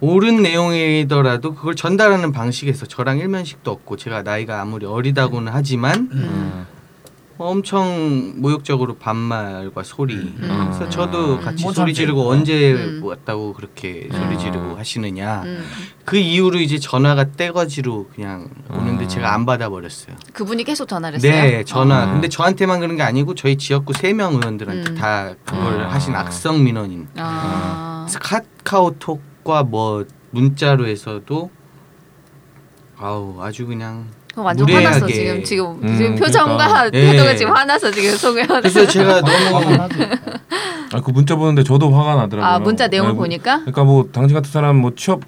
[0.00, 6.66] 옳은 내용이더라도 그걸 전달하는 방식에서 저랑 일면식도 없고 제가 나이가 아무리 어리다고는 하지만 음.
[7.36, 10.14] 엄청 모욕적으로 반말과 소리.
[10.14, 10.36] 음.
[10.38, 13.00] 그래서 저도 같이 뭐 소리 지르고 언제 음.
[13.02, 14.16] 왔다고 그렇게 음.
[14.16, 15.42] 소리 지르고 하시느냐.
[15.42, 15.64] 음.
[16.04, 19.08] 그 이후로 이제 전화가 떼거지로 그냥 오는데 음.
[19.08, 20.14] 제가 안 받아 버렸어요.
[20.32, 21.32] 그분이 계속 전화를 했어요.
[21.32, 22.04] 네, 전화.
[22.04, 22.12] 어.
[22.12, 24.94] 근데 저한테만 그런 게 아니고 저희 지역구 세 명 의원들한테 음.
[24.94, 25.92] 다 그걸 아.
[25.94, 27.08] 하신 악성 민원인.
[27.16, 28.06] 아.
[28.06, 31.50] 그래서 카카오톡과 뭐 문자로 해서도
[32.96, 34.06] 아우 아주 그냥
[34.42, 34.86] 완전 무례하게.
[34.86, 36.90] 화났어 지금 지금 음, 지금 표정과 그러니까.
[36.90, 37.36] 태도가 예.
[37.36, 38.48] 지금 화났어 지금 송혜원.
[38.62, 39.78] 그래서 제가 너무
[40.92, 42.44] 아, 그 문자 보는데 저도 화가 나더라고요.
[42.54, 45.22] 아 문자 내용을 네, 뭐- 보니까 그러니까 뭐 당신 같은 사람 뭐 취업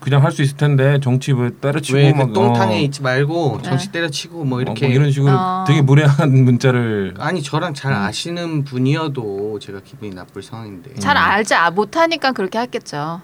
[0.00, 3.68] 그냥 할 수 있을 텐데 정치 왜 때려치고 왜막그 똥탕에 어, 있지 말고 네.
[3.68, 5.64] 정치 때려치고 뭐 어, 이렇게 뭐 이런 식으로 어.
[5.66, 7.98] 되게 무례한 문자를 아니 저랑 잘 음.
[7.98, 13.20] 아시는 분이어도 제가 기분이 나쁠 상황인데 잘 알지 아, 못하니까 그렇게 했겠죠.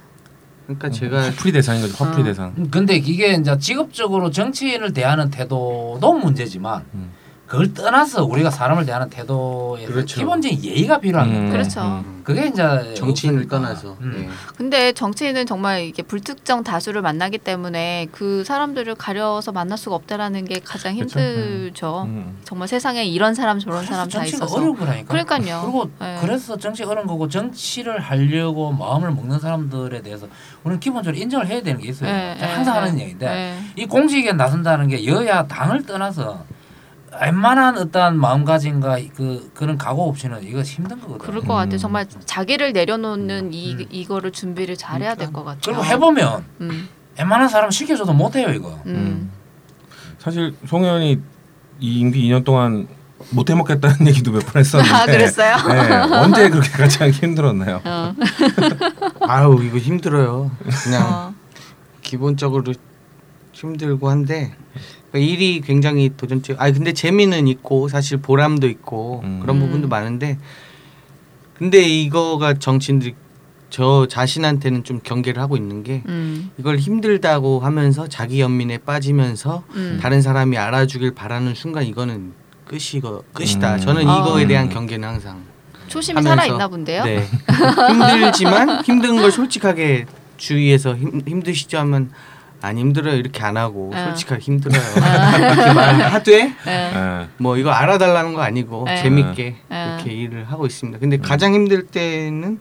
[0.67, 1.95] 그러니까 제가 화풀이 대상인 거죠.
[2.05, 2.25] 화풀이 어.
[2.25, 2.69] 대상.
[2.71, 7.13] 근데 이게 이제 직업적으로 정치인을 대하는 태도도 문제지만 음.
[7.47, 10.17] 그걸 떠나서 우리가 사람을 대하는 태도에 그렇죠.
[10.19, 11.35] 기본적인 예의가 필요한 음.
[11.35, 11.53] 거예요.
[11.53, 11.81] 그렇죠.
[11.81, 13.57] 음, 그게 이제 정치인을 없으니까.
[13.57, 14.15] 떠나서 음.
[14.17, 14.29] 네.
[14.57, 20.59] 근데 정치인은 정말 이게 불특정 다수를 만나기 때문에 그 사람들을 가려서 만날 수가 없다라는 게
[20.59, 21.21] 가장 그쵸.
[21.21, 22.03] 힘들죠.
[22.09, 22.37] 음.
[22.43, 24.57] 정말 세상에 이런 사람 저런 사람 다 정치가 있어서.
[24.57, 25.07] 어려운 거라니까.
[25.07, 25.61] 그러니까요.
[25.63, 26.19] 그리고 네.
[26.21, 30.27] 그래서 정치 어려운 거고 정치를 하려고 마음을 먹는 사람들에 대해서
[30.65, 32.11] 우리는 기본적으로 인정을 해야 되는 게 있어요.
[32.11, 32.81] 네, 네, 항상 네.
[32.81, 33.59] 하는 얘기인데 네.
[33.77, 36.45] 이 공직에 나선다는 게 여야 당을 떠나서
[37.23, 41.19] 웬만한 어떠한 마음가짐과 그 그런 각오 없이는 이거 힘든 거거든.
[41.19, 41.75] 그럴 것 같아요.
[41.75, 41.79] 음.
[41.79, 43.85] 정말 자기를 내려놓는 이 음.
[43.91, 45.61] 이거를 준비를 잘해야 될 것 같아요.
[45.63, 46.89] 그리고 해보면 음.
[47.19, 48.79] 웬만한 사람 시켜줘도 못해요 이거.
[48.87, 49.31] 음.
[50.19, 51.21] 사실 송 의원이
[51.81, 52.89] 이 임기 2년 동안
[53.31, 55.57] 못 해먹겠다는 얘기도 몇 번 했었는데 아 그랬어요?
[55.57, 57.81] 네, 언제 그렇게 같이 하기 힘들었나요?
[57.85, 58.15] 어.
[59.27, 60.51] 아우 이거 힘들어요.
[60.85, 61.35] 그냥 어.
[62.03, 62.73] 기본적으로
[63.53, 64.55] 힘들고 한데
[65.17, 66.61] 그러니까 일이 굉장히 도전적.
[66.61, 69.41] 아 근데 재미는 있고 사실 보람도 있고 음.
[69.41, 69.61] 그런 음.
[69.63, 70.39] 부분도 많은데
[71.55, 73.15] 근데 이거가 정치인들이
[73.71, 76.51] 저 자신한테는 좀 경계를 하고 있는 게 음.
[76.59, 79.99] 이걸 힘들다고 하면서 자기 연민에 빠지면서 음.
[80.01, 82.33] 다른 사람이 알아주길 바라는 순간 이거는
[82.67, 83.77] 끝이거 끝이다.
[83.77, 83.81] 음.
[83.81, 84.19] 저는 아.
[84.19, 85.43] 이거에 대한 경계는 항상
[85.89, 87.05] 초심이 하면서, 살아 있나 본데요.
[87.05, 87.27] 네
[87.91, 92.11] 힘들지만 힘든 걸 솔직하게 주위에서 힘, 힘드시죠 하면
[92.67, 94.05] 안 힘들어요 이렇게 안 하고 어.
[94.07, 94.81] 솔직하게 힘들어요
[95.39, 96.33] 이렇게 말하되
[96.67, 96.71] 예.
[96.71, 97.29] 예.
[97.39, 98.97] 뭐 이거 알아달라는 거 아니고 네.
[99.03, 99.95] 재밌게 네.
[99.97, 100.99] 이렇게 일을 하고 있습니다.
[100.99, 102.59] 근데 가장 힘들 때는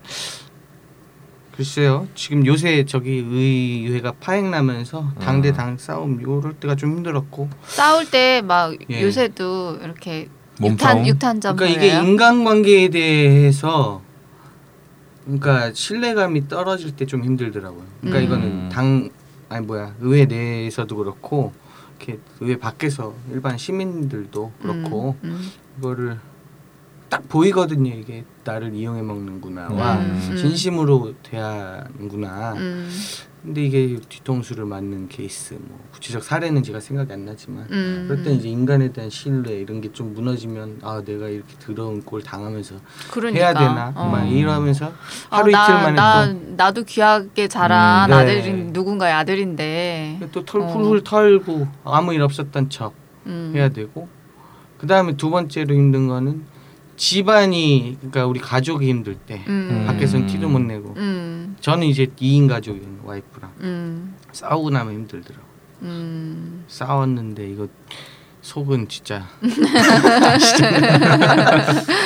[1.55, 2.07] 글쎄요.
[2.15, 7.49] 지금 요새 저기 의회가 파행 나면서 당대 당 싸움 요럴 때가 좀 힘들었고.
[7.65, 9.01] 싸울 때 막 예.
[9.01, 10.27] 요새도 이렇게
[10.59, 10.99] 몸싸움?
[10.99, 14.01] 육탄 육탄전 그러니까 이게 인간관계에 대해서
[15.23, 17.83] 그러니까 신뢰감이 떨어질 때 좀 힘들더라고요.
[18.01, 18.23] 그러니까 음.
[18.25, 19.09] 이거는 당
[19.55, 21.53] 아니 뭐야 의회 내에서도 그렇고
[21.97, 26.19] 이렇게 의회 밖에서 일반 시민들도 그렇고 음, 이거를
[27.07, 27.93] 딱 보이거든요.
[27.93, 30.35] 이게 나를 이용해 먹는구나와 음, 음.
[30.35, 32.55] 진심으로 대하는구나.
[33.45, 38.05] 음, 근데 이게 뒤통수를 맞는 케이스, 뭐 구체적 사례는 제가 생각이 안 나지만 음.
[38.07, 42.21] 그럴 때 이제 인간에 대한 신뢰 이런 게 좀 무너지면 아 내가 이렇게 더러운 꼴
[42.21, 42.75] 당하면서
[43.11, 43.39] 그러니까.
[43.39, 44.09] 해야 되나 어.
[44.09, 44.87] 막 이러면서
[45.29, 48.21] 아, 하루 나, 이틀 만에 나 나도 귀하게 자란 음, 네.
[48.21, 50.19] 아들인 누군가의 아들인데.
[50.33, 50.65] 또털 어.
[50.67, 52.93] 훌훌 털고 아무 일 없었던 척
[53.27, 53.53] 음.
[53.55, 54.09] 해야 되고
[54.77, 56.43] 그 다음에 두 번째로 힘든 거는
[56.97, 59.83] 집안이 그러니까 우리 가족이 힘들 때 음.
[59.87, 61.55] 밖에서는 티도 못 내고 음.
[61.59, 64.15] 저는 이제 2인 가족이에요 와이프랑 음.
[64.31, 65.45] 싸우고 나면 힘들더라고
[65.81, 66.63] 음.
[66.67, 67.67] 싸웠는데 이거
[68.41, 69.27] 속은 진짜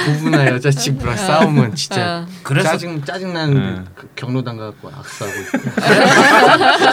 [0.05, 2.27] 부부나 여자친구랑 싸우면 진짜 어.
[2.43, 3.85] 그래서 짜증 짜증 나는데 네.
[3.93, 5.35] 그 경로당 가고 악수하고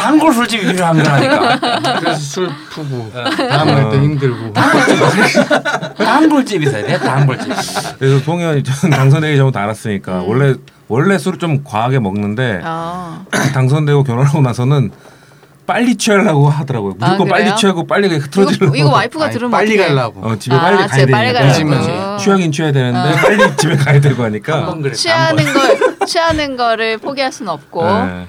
[0.00, 2.00] 단골 술집이 필요한 거라니까.
[2.00, 4.52] 그래서 술 푸고 다음날 또 힘들고
[5.96, 6.98] 단골집 있어야 돼.
[6.98, 7.52] 단골집.
[7.98, 10.28] 그래서 송현이 전 당선되기 전부터 알았으니까 음.
[10.28, 10.54] 원래
[10.88, 13.24] 원래 술을 좀 과하게 먹는데 어.
[13.54, 14.90] 당선되고 결혼하고 나서는
[15.66, 16.94] 빨리 취하려고 하더라고요.
[16.98, 17.54] 무조건 아, 빨리?
[17.54, 18.74] 취하고 빨리 흐트러지려고.
[18.74, 19.76] 이거, 이거 와이프가 아니, 들으면 빨리?
[19.76, 21.40] 가려고 어 집에 아, 빨리 가야 되니까.
[21.72, 22.16] 가려고.
[22.18, 23.16] 취하긴 취해야 되는데 어.
[23.22, 24.74] 빨리 집에 가야 되고 하니까.
[24.94, 27.84] 취하는 걸 취하는 거를 포기할 수는 없고.
[27.86, 28.26] 네.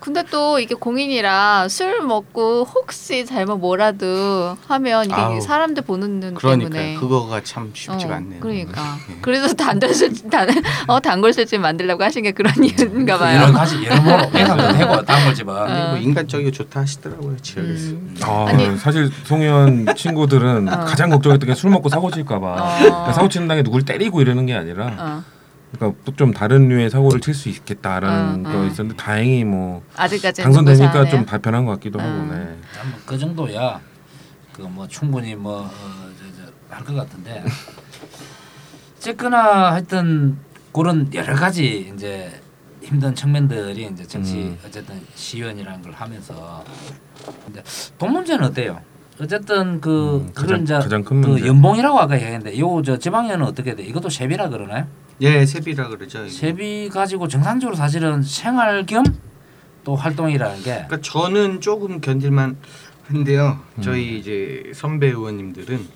[0.00, 0.04] 어.
[0.04, 5.40] 근데 또 이게 공인이라 술 먹고 혹시 잘못 뭐라도 하면 이게 아우.
[5.40, 8.40] 사람들 보는 눈 그러니까 때문에 그거가 참 쉽지가 어, 않네요.
[8.40, 9.16] 그러니까 예.
[9.20, 10.48] 그래서 단골술 단,
[10.86, 13.52] 어 단골술집 만들려고 하신 게 그런 이유인가 여러 봐요.
[13.52, 15.54] 가지 여러모로 예상도 되고 단골집은.
[15.54, 17.88] 근데 뭐 인간적이고 좋다 하시더라고요 지역에서.
[17.90, 18.16] 음.
[18.22, 18.76] 아, 아니.
[18.78, 20.84] 사실 송현 친구들은 어.
[20.86, 22.46] 가장 걱정했던 게 술 먹고 사고 칠까봐.
[22.46, 22.78] 어.
[22.78, 25.22] 그러니까 사고 치는 당에 누굴 때리고 이러는 게 아니라, 어,
[25.72, 28.64] 그러니까 또 좀 다른 류의 사고를 칠 수 있겠다라는 어, 거 어.
[28.66, 32.10] 있었는데 다행히 뭐 아직까지 당선되니까 좀 발편한 것 같기도 하고.
[32.10, 32.30] 음.
[32.30, 32.68] 네.
[33.06, 33.80] 그 정도야.
[34.52, 35.70] 그 뭐 충분히 뭐
[36.70, 37.42] 할 것 같은데.
[38.98, 40.36] 어쨌거나 하여튼
[40.72, 42.30] 그런 여러 가지 이제
[42.82, 44.58] 힘든 측면들이 이제 정치 음.
[44.66, 46.64] 어쨌든 시의원이라는 걸 하면서
[47.44, 47.62] 근데
[47.98, 48.80] 돈 문제는 어때요?
[49.20, 51.46] 어쨌든 그 음, 그걸 가장- 이제 가장 큰그 문제.
[51.46, 53.82] 연봉이라고 아까 얘기했는데 요저 지방에는 어떻게 돼?
[53.82, 54.86] 이것도 세비라 그러나요?
[55.20, 56.20] 예, 세비라 그러죠.
[56.24, 56.30] 이게.
[56.30, 59.04] 세비 가지고 정상적으로 사실은 생활 겸
[59.84, 62.56] 또 활동이라는 게 그러니까 저는 조금 견딜만
[63.06, 63.60] 한데요.
[63.78, 63.82] 음.
[63.82, 65.88] 저희 이제 선배 의원님들은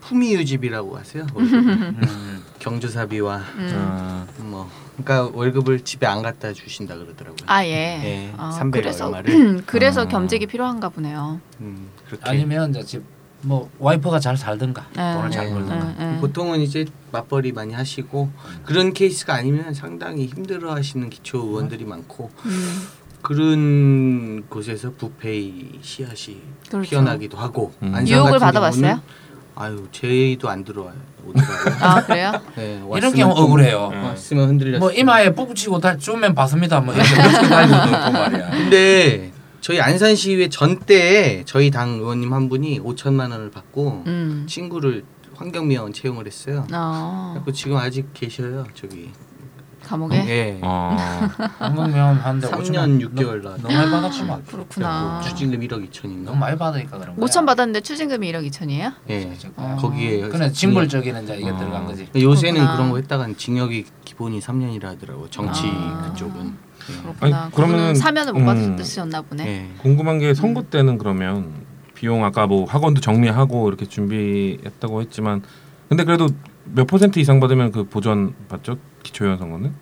[0.00, 1.26] 품위 유지비라고 하세요.
[1.36, 3.70] 음, 경조사비와 음.
[3.74, 7.36] 아, 뭐 그러니까 월급을 집에 안 갖다 주신다 그러더라고요.
[7.46, 7.70] 아 예.
[7.70, 9.62] 예, 어, 300 그래서 얼마를.
[9.66, 10.08] 그래서 아.
[10.08, 11.40] 겸직이 필요한가 보네요.
[11.60, 13.02] 음, 그렇게 아니면 이제 집
[13.42, 15.14] 뭐 와이프가 잘 살든가 네.
[15.14, 15.52] 돈을 잘 네.
[15.52, 16.20] 벌든가 예, 예.
[16.20, 18.30] 보통은 이제 맞벌이 많이 하시고
[18.64, 22.82] 그런 케이스가 아니면 상당히 힘들어하시는 기초 의원들이 많고 음,
[23.22, 26.88] 그런 곳에서 부페이 씨앗이 그렇죠.
[26.90, 27.94] 피어나기도 하고 음.
[28.06, 29.00] 유혹을 받아봤어요?
[29.54, 30.94] 아유 제의도 안 들어와요.
[31.80, 32.32] 아 그래요?
[32.56, 33.90] 네, 이런 경우 좀- 억울해요.
[33.92, 34.04] 음.
[34.04, 34.78] 왔으면 흔들렸.
[34.80, 36.80] 뭐 이마에 뽀붙이고 다 주면 받습니다.
[36.80, 37.14] 뭐 이렇게
[37.48, 38.50] 말이야.
[38.50, 44.46] 근데 저희 안산시의회 전때 저희 당 의원님 한 분이 5천만 원을 받고 음.
[44.48, 46.66] 친구를 환경미화원 채용을 했어요.
[46.72, 47.40] 어.
[47.44, 49.10] 그래서 지금 아직 계셔요 저기.
[49.82, 50.16] 감옥에.
[50.28, 50.58] 예.
[50.62, 50.96] 어.
[51.58, 53.56] 한국명 한데 3년 6개월 나.
[53.56, 55.20] 너무 많이 받았지만 그렇구나.
[55.24, 56.24] 추징금 1억 2천인가?
[56.24, 57.26] 너무 많이 받으니까 그런 거야.
[57.26, 58.92] 5천 받았는데 추징금이 1억 2천이에요?
[59.10, 59.32] 예.
[59.56, 59.76] 어.
[59.80, 61.56] 거기에 그래 징벌적인 이제 이게 어.
[61.56, 62.06] 들어간 거지.
[62.14, 62.76] 요새는 그렇구나.
[62.76, 66.10] 그런 거 했다간 징역이 기본이 3년이라 하더라고 정치 아.
[66.10, 66.67] 그쪽은.
[66.90, 67.02] 예.
[67.02, 67.42] 그렇구나.
[67.44, 68.46] 아니, 그러면 사면을 못 음.
[68.46, 69.46] 받으셨나 보네.
[69.46, 69.68] 예.
[69.78, 71.52] 궁금한 게 선거 때는 그러면
[71.94, 75.42] 비용 아까 뭐 학원도 정리하고 이렇게 준비했다고 했지만
[75.88, 76.28] 근데 그래도
[76.64, 78.76] 몇 퍼센트 이상 받으면 그 보전 받죠?
[79.02, 79.72] 기초의원 선거는?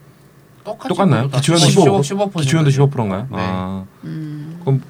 [0.64, 1.29] 똑같나요?
[1.29, 2.40] 기초연도 15, 15, 15%.
[2.40, 3.23] 기초연도 15%인가요?
[3.31, 3.37] 네.
[3.38, 4.59] 아, 음.
[4.61, 4.83] 그럼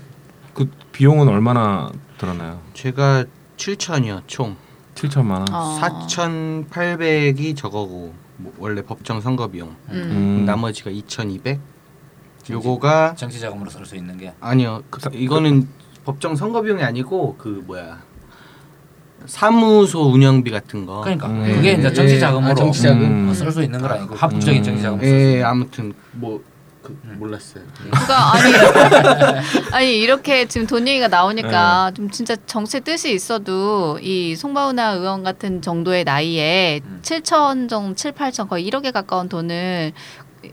[0.55, 2.61] 그 비용은 얼마나 들었나요?
[2.75, 3.25] 제가
[3.57, 4.57] 7천이요 총.
[4.95, 5.47] 7천만 원.
[5.53, 5.79] 어.
[5.81, 9.69] 4,800이 저거고 뭐 원래 법정 선거 비용.
[9.91, 9.95] 음.
[10.41, 10.45] 음.
[10.47, 11.61] 나머지가 2,200.
[12.51, 14.83] 요거가 정치 자금으로 쓸 수 있는 게 아니요.
[14.91, 15.69] 그, 사- 이거는
[16.05, 17.99] 법정 선거 비용이 아니고 그 뭐야
[19.27, 21.01] 사무소 운영비 같은 거.
[21.01, 21.43] 그러니까 음.
[21.45, 23.29] 그게 이제 예, 정치 아, 자금으로 정치 자금.
[23.29, 23.35] 음.
[23.35, 24.63] 쓸수 있는 거라니까 합법적인 음.
[24.63, 26.41] 정치 자금 쓸수 예, 아무튼 뭐
[26.83, 27.17] 그, 음.
[27.19, 27.65] 몰랐어요.
[27.77, 28.53] 그러니까 아니
[29.75, 35.61] 아니 이렇게 지금 돈 얘기가 나오니까 좀 진짜 정치의 뜻이 있어도 이 송바우나 의원 같은
[35.61, 37.01] 정도의 나이에 음.
[37.03, 39.93] 7천 정도 7, 8천 거의 1억에 가까운 돈을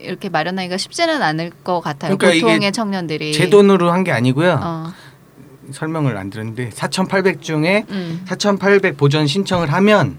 [0.01, 2.17] 이렇게 마련하기가 쉽지는 않을 것 같아요.
[2.17, 4.59] 그러니까 보통의 청년들이 제 돈으로 한 게 아니고요.
[4.61, 4.93] 어.
[5.71, 8.21] 설명을 안 들었는데 4,800 중에 음.
[8.27, 10.17] 4,800 보전 신청을 하면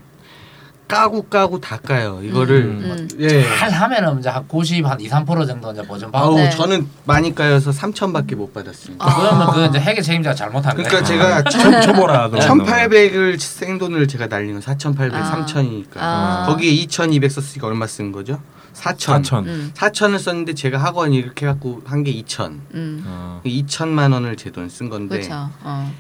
[0.89, 2.21] 까고 까고 다 까요.
[2.23, 3.09] 이거를 음.
[3.19, 3.43] 예.
[3.43, 6.27] 잘 하면은 이제 한 90, 한 2, 3% 정도 이제 보전 받고.
[6.27, 6.51] 아우 네.
[6.51, 9.05] 저는 많이 까여서 3,000밖에 못 받았습니다.
[9.05, 9.17] 아.
[9.19, 10.87] 그러면 그 이제 회계 책임자가 잘못한 거야.
[10.87, 15.45] 그러니까 제가 쳐, 쳐보라 그런 1,800을 생돈을 제가 날린 거 4,800, 아.
[15.47, 16.45] 3,000이니까 아.
[16.49, 18.41] 거기에 2,200 썼으니까 얼마 쓴 거죠?
[18.75, 19.23] 4,000.
[19.23, 19.47] 4천.
[19.47, 19.73] 음.
[19.75, 22.61] 4,000을 썼는데 제가 학원 이렇게 해갖고 한 게 2,000.
[22.75, 23.03] 음.
[23.07, 23.41] 어.
[23.47, 25.51] 2천만 원을 제 돈 쓴 건데 그렇죠.
[25.63, 25.93] 어.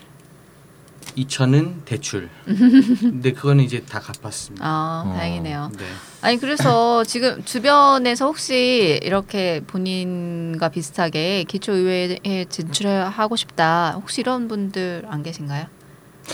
[1.17, 2.29] 2천은 대출.
[2.47, 4.65] 근데 그거는 이제 다 갚았습니다.
[4.67, 5.13] 아, 어.
[5.15, 5.71] 다행이네요.
[5.79, 5.85] 네.
[6.23, 15.23] 아니 그래서 지금 주변에서 혹시 이렇게 본인과 비슷하게 기초의회에 진출하고 싶다 혹시 이런 분들 안
[15.23, 15.67] 계신가요?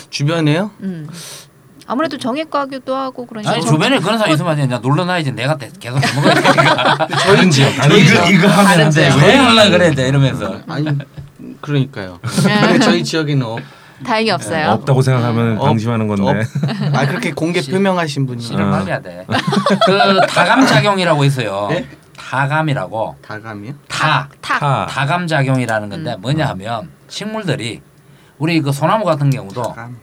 [0.08, 0.70] 주변에요?
[0.80, 1.08] 음.
[1.90, 5.98] 아무래도 정액과교도 하고 그러니까 아니 주변에 그런 사람 있으면 그냥 놀러나야지 내가 대- 계속
[7.50, 10.86] 지역 다른 이거 이거 하는데 왜 하려 그래 이제 이러면서 아니
[11.60, 12.20] 그러니까요.
[12.22, 13.60] 근데 저희 지역에는 없,
[14.06, 14.70] 다행히 없어요.
[14.70, 16.44] 없다고 생각하면 어, 방심하는 건데.
[16.94, 17.72] 아 그렇게 공개 씨.
[17.72, 18.68] 표명하신 분이 씨를 어.
[18.68, 19.26] 말려야 돼.
[19.84, 21.66] 그 타감 작용이라고 있어요.
[21.70, 21.88] 네?
[22.16, 23.72] 타감이라고 다감이요?
[23.88, 24.60] 타 탁.
[24.60, 24.86] 타.
[24.86, 26.20] 타감 작용이라는 건데 음.
[26.20, 27.80] 뭐냐 하면 식물들이
[28.38, 29.96] 우리 그 소나무 같은 경우도 다감.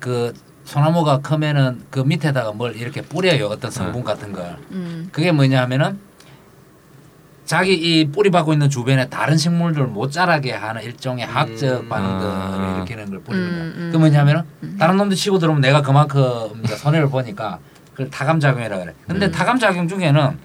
[0.00, 0.34] 그
[0.68, 5.08] 소나무가 크면은 그 밑에다가 뭘 이렇게 뿌려요 어떤 성분 같은 걸 음.
[5.12, 5.98] 그게 뭐냐 하면은
[7.46, 11.88] 자기 이 뿌리 받고 있는 주변에 다른 식물들 못 자라게 하는 일종의 학적 음.
[11.88, 12.74] 반응들을 아.
[12.76, 13.62] 일으키는 걸 뿌리는 거야.
[13.62, 13.88] 음, 음.
[13.90, 14.76] 그 뭐냐면은 음.
[14.78, 17.60] 다른 놈들 치고 들어오면 내가 그만큼 손해를 보니까
[17.92, 18.92] 그걸 타감 작용이라 그래.
[19.06, 19.32] 근데 음.
[19.32, 20.38] 타감 작용 중에는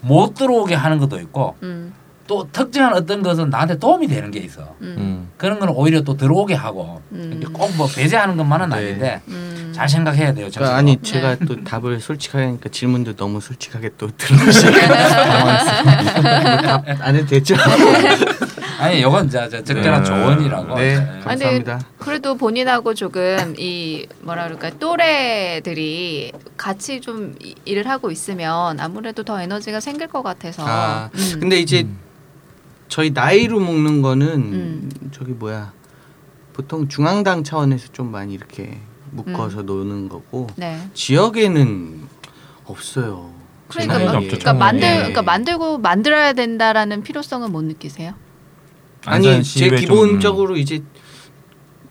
[0.00, 1.92] 못 들어오게 하는 것도 있고 음.
[2.26, 4.62] 또 특정한 어떤 것은 나한테 도움이 되는 게 있어.
[4.80, 4.94] 음.
[4.98, 5.28] 음.
[5.36, 7.42] 그런 거는 오히려 또 들어오게 하고 음.
[7.52, 8.76] 꼭뭐 배제하는 것만은 네.
[8.76, 9.72] 아닌데 음.
[9.74, 10.48] 잘 생각해야 돼요.
[10.52, 10.76] 그러니까.
[10.76, 11.02] 아니 네.
[11.02, 14.86] 제가 또 답을 솔직하게 하니까 질문도 너무 솔직하게 또 들으시니까
[16.84, 17.54] 답안 해도 되죠?
[18.78, 20.08] 아니 이건 저, 저 적절한 네.
[20.08, 20.74] 조언이라고.
[20.78, 20.96] 네.
[20.98, 21.20] 네.
[21.24, 21.80] 감사합니다.
[21.98, 29.40] 그래도 본인하고 조금 이 뭐라 그럴까 또래들이 같이 좀 이- 일을 하고 있으면 아무래도 더
[29.40, 30.62] 에너지가 생길 것 같아서.
[30.66, 31.36] 아, 음.
[31.40, 31.98] 근데 이제 음.
[32.88, 34.90] 저희 나이로 먹는 거는 음.
[35.12, 35.72] 저기 뭐야
[36.52, 40.80] 보통 중앙당 차원에서 좀 많이 이렇게 묶어서 노는 거고 네.
[40.94, 42.02] 지역에는
[42.64, 43.30] 없어요.
[43.72, 44.16] 제 그러니까.
[44.18, 44.96] 없죠, 그러니까 만들 예.
[44.96, 48.14] 그러니까 만들고 만들어야 된다라는 필요성은 못 느끼세요?
[49.04, 50.82] 아니 제 기본적으로 이제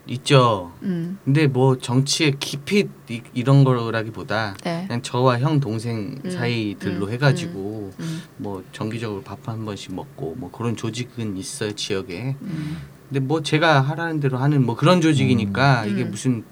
[0.08, 0.72] 있죠.
[0.84, 1.18] 음.
[1.26, 4.86] 근데 뭐 정치에 깊이 이, 이런 거라기보다 네.
[4.88, 8.22] 그냥 저와 형 동생 음, 사이들로 음, 해가지고 음.
[8.38, 12.36] 뭐 정기적으로 밥 한 번씩 먹고 뭐 그런 조직은 있어요 지역에.
[12.42, 12.78] 음.
[13.10, 15.90] 근데 뭐 제가 하라는 대로 하는 뭐 그런 조직이니까 음.
[15.92, 16.12] 이게 음.
[16.12, 16.44] 무슨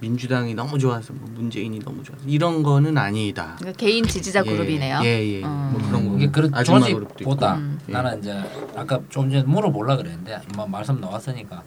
[0.00, 3.54] 민주당이 너무 좋아서 뭐 문재인이 너무 좋아서 이런 거는 아니다.
[3.58, 5.00] 그러니까 개인 지지자 예, 그룹이네요.
[5.04, 5.44] 예, 예.
[5.44, 5.70] 어.
[5.72, 6.16] 뭐 그런 거.
[6.16, 6.52] 이게 그런.
[6.64, 7.78] 조직보다 음.
[7.88, 7.92] 예.
[7.92, 8.32] 나는 이제
[8.74, 11.62] 아까 좀 전에 물어보려 그랬는데 뭐 말씀 나왔으니까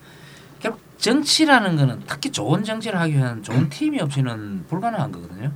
[0.59, 5.51] 결국 정치라는 거는 특히 좋은 정치를 하기 위한 좋은 팀이 없이는 불가능한 거거든요.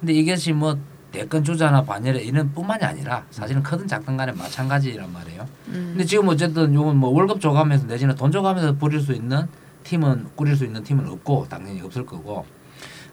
[0.00, 0.78] 근데 이것이 뭐
[1.12, 5.48] 대권 주자나 반열에 이런 뿐만이 아니라 사실은 크든 작든 간에 마찬가지란 말이에요.
[5.68, 5.72] 음.
[5.92, 9.46] 근데 지금 어쨌든 요건 뭐 월급 줘가면서 내지는 돈 줘가면서 부릴 수 있는
[9.84, 12.44] 팀은 꾸릴 수 있는 팀은 없고 당연히 없을 거고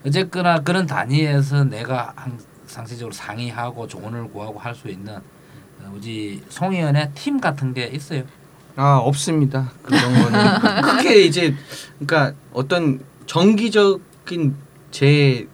[0.05, 6.73] 어쨌거나 그런 단위에서 내가 한 상시적으로 상의하고 조언을 구하고 할 수 있는 어, 우리 송
[6.73, 8.23] 의원의 팀 같은 게 있어요.
[8.75, 9.71] 아 없습니다.
[9.83, 11.55] 그런 거는 크게 이제
[11.99, 14.55] 그러니까 어떤 정기적인
[14.91, 15.47] 제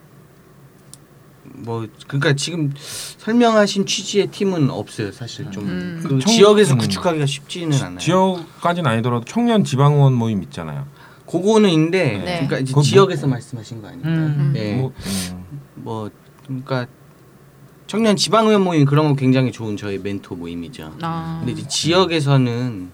[1.61, 2.71] 뭐 그러니까 지금
[3.17, 5.11] 설명하신 취지의 팀은 없어요.
[5.11, 5.99] 사실 좀 음.
[6.01, 6.77] 그 청- 지역에서 음.
[6.77, 7.99] 구축하기가 쉽지는 않아요.
[7.99, 10.87] 지역까지는 아니더라도 청년 지방의원 모임 있잖아요.
[11.29, 12.23] 그거는 있는데 네.
[12.23, 14.09] 그러니까 이제 뭐- 지역에서 말씀하신 거 아닙니까?
[14.09, 14.53] 음.
[14.55, 14.75] 예.
[14.75, 14.93] 뭐,
[15.31, 15.45] 음.
[15.75, 16.09] 뭐
[16.45, 16.87] 그러니까
[17.87, 20.95] 청년 지방의원 모임 그런 거 굉장히 좋은 저희 멘토 모임이죠.
[21.01, 21.41] 아.
[21.43, 22.89] 근데 이제 지역에서는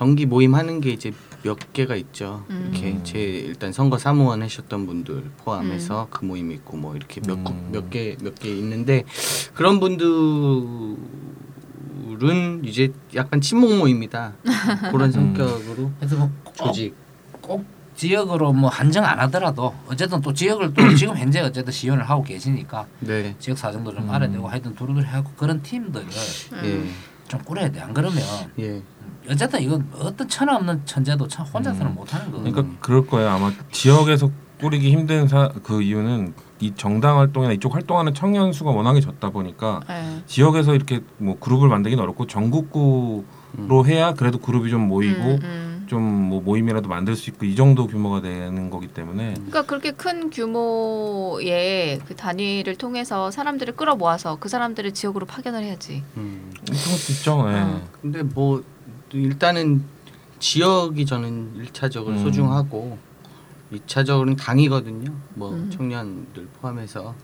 [0.00, 2.46] 정기 모임 하는 게 이제 몇 개가 있죠.
[2.48, 2.70] 음.
[2.72, 7.68] 이렇게 제 일단 선거 사무원 하셨던 분들 포함해서 그 모임 있고 뭐 이렇게 음.
[7.70, 9.04] 몇몇 개몇개 있는데
[9.52, 10.96] 그런 분들은
[12.64, 14.32] 이제 약간 친목 모임이다.
[14.90, 16.94] 그런 성격으로 그래서 뭐 꼭, 조직.
[17.42, 22.22] 꼭 지역으로 뭐 한정 안 하더라도 어쨌든 또 지역을 또 지금 현재 어쨌든 시연을 하고
[22.22, 23.36] 계시니까 네.
[23.38, 24.10] 지역 사정도 좀 음.
[24.10, 26.06] 알아내고 하여튼 두루두루 하고 그런 팀들을
[26.54, 26.90] 음.
[27.30, 27.80] 좀 꾸려야 돼.
[27.80, 28.18] 안 그러면
[28.58, 28.64] 예.
[28.64, 28.82] 예.
[29.30, 31.94] 어쨌든 이건 어떤 천하 없는 천재도 참 혼자서는 음.
[31.94, 32.38] 못하는 거.
[32.38, 33.28] 그러니까 그럴 거예요.
[33.28, 39.00] 아마 지역에서 꾸리기 힘든 사, 그 이유는 이 정당 활동이나 이쪽 활동하는 청년 수가 워낙에
[39.00, 40.22] 적다 보니까 네.
[40.26, 43.24] 지역에서 이렇게 뭐 그룹을 만들기는 어렵고 전국구로
[43.58, 43.86] 음.
[43.86, 45.69] 해야 그래도 그룹이 좀 모이고 음, 음.
[45.90, 50.30] 좀 뭐 모임이라도 만들 수 있고 이 정도 규모가 되는 거기 때문에 그러니까 그렇게 큰
[50.30, 56.04] 규모의 그 단위를 통해서 사람들을 끌어모아서 그 사람들을 지역으로 파견을 해야지.
[56.16, 56.52] 음.
[56.64, 57.44] 그럴 수 있죠.
[57.48, 57.56] 예.
[57.56, 57.82] 어.
[58.00, 58.62] 근데 뭐
[59.12, 59.82] 일단은
[60.38, 62.22] 지역이 저는 일차적으로 음.
[62.22, 62.96] 소중하고
[63.72, 65.12] 이차적으로는 당이거든요.
[65.34, 65.68] 뭐 음.
[65.70, 67.14] 청년들 포함해서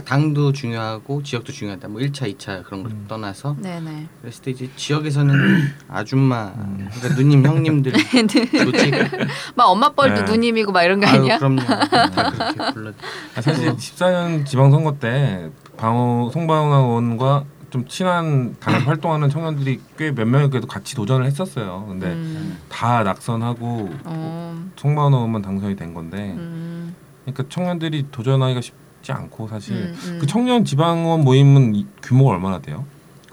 [0.00, 1.88] 그러니까 당도 중요하고 지역도 중요하다.
[1.88, 3.04] 뭐 1차, 2차 그런 걸 음.
[3.08, 4.08] 떠나서 네네.
[4.20, 5.34] 그랬을 때 이제 지역에서는
[5.88, 7.92] 아줌마, 그러니까 누님, 형님들
[8.28, 8.90] 좋지.
[9.54, 10.32] 막 엄마 뻘도 네.
[10.32, 11.38] 누님이고 막 이런 거 아유, 아니야?
[11.38, 11.60] 그럼요.
[11.60, 12.92] 다 그렇게 불러.
[13.36, 20.26] 아, 사실 14년 지방선거 때 방어 송방아 의원과 좀 친한 당에서 활동하는 청년들이 꽤 몇
[20.26, 21.84] 명이 그래도 같이 도전을 했었어요.
[21.88, 22.58] 근데 음.
[22.68, 24.66] 다 낙선하고 어.
[24.76, 26.94] 송방아 의원만 당선이 된 건데 음.
[27.24, 30.18] 그러니까 청년들이 도전하기가 쉽 지 않고 사실 음, 음.
[30.20, 32.84] 그 청년 지방의원 모임은 이- 규모가 얼마나 돼요?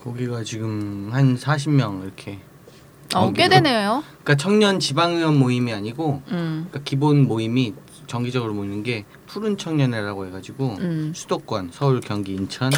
[0.01, 2.39] 거기가 지금 한 40명 이렇게.
[3.15, 4.03] 어, 꽤 되네요.
[4.23, 6.67] 그러니까 청년 지방의원 모임이 아니고 음.
[6.69, 7.73] 그러니까 기본 모임이
[8.05, 11.11] 정기적으로 모이는 게 푸른 청년회라고 해가지고 음.
[11.15, 12.71] 수도권 서울 경기 인천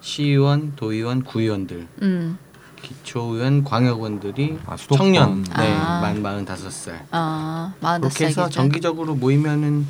[0.00, 2.38] 시의원 도의원 구의원들 음.
[2.82, 4.76] 기초의원 광역원들이 아.
[4.76, 6.00] 청년 네, 아.
[6.00, 9.86] 만 마흔 다섯 살 아, 그렇게 해서 정기적으로 모이면은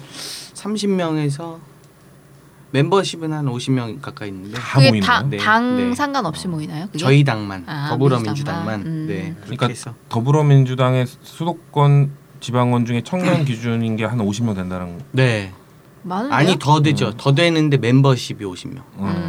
[0.55, 1.59] 30명에서
[2.75, 5.07] 멤버십은 한 50명 가까이 있는데 다 그게 모이나요?
[5.07, 5.95] 당, 네, 당 네.
[5.95, 6.87] 상관없이 모이나요?
[6.87, 6.99] 그게?
[6.99, 8.81] 저희 당만 아, 더불어민주당만 민주당만?
[8.87, 9.07] 음.
[9.07, 12.11] 네 그러니까 해서 더불어민주당의 수도권
[12.41, 15.53] 지방원 중에 청년 기준인 게 한 50명 된다는 네
[16.03, 16.37] 많은데요?
[16.37, 17.13] 아니 더 되죠 음.
[17.17, 19.05] 더 되는데 멤버십이 50명 어.
[19.05, 19.24] 음,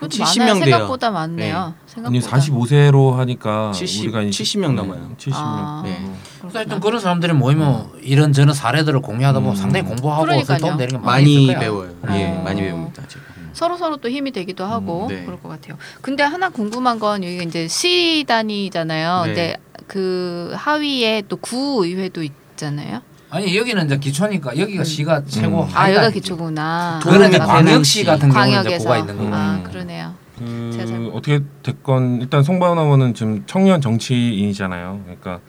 [0.00, 0.54] 70명 많아요.
[0.54, 0.64] 돼요.
[0.64, 1.74] 생각보다 많네요.
[2.06, 2.36] 아니 생각보다.
[2.36, 5.10] 45세로 하니까 70 우리가 이제 70명 넘어요.
[5.18, 5.32] 70명.
[5.34, 5.82] 아.
[5.84, 6.10] 네.
[6.40, 9.56] 그래서 하여튼 그런 사람들이 모이면 이런 저런 사례들을 공유하다 보면 음.
[9.56, 10.58] 상당히 공부하고 그러니까요.
[10.58, 11.58] 도움 되는 게 많이, 많이.
[11.58, 12.42] 배워요 예 어.
[12.44, 15.24] 많이 배웁니다 지금 서로 서로 또 힘이 되기도 하고 음, 네.
[15.24, 15.76] 그럴 것 같아요.
[16.00, 19.22] 근데 하나 궁금한 건 여기 이제 시 단위잖아요.
[19.24, 19.26] 네.
[19.26, 19.56] 근데
[19.88, 23.00] 그 하위에 또 구의회도 있잖아요.
[23.30, 24.84] 아니 여기는 이제 기초니까 여기가 음.
[24.84, 25.68] 시가 최고 음.
[25.74, 27.00] 아 여기가 기초구나.
[27.02, 28.04] 그런 이제 광역시 시.
[28.04, 29.34] 같은 경우는 이제 고가 있는 거고.
[29.34, 29.62] 아 음.
[29.64, 30.14] 그러네요.
[30.38, 35.00] 그 어떻게 됐건 일단 송바은 의원은 지금 청년 정치인이잖아요.
[35.04, 35.40] 그러니까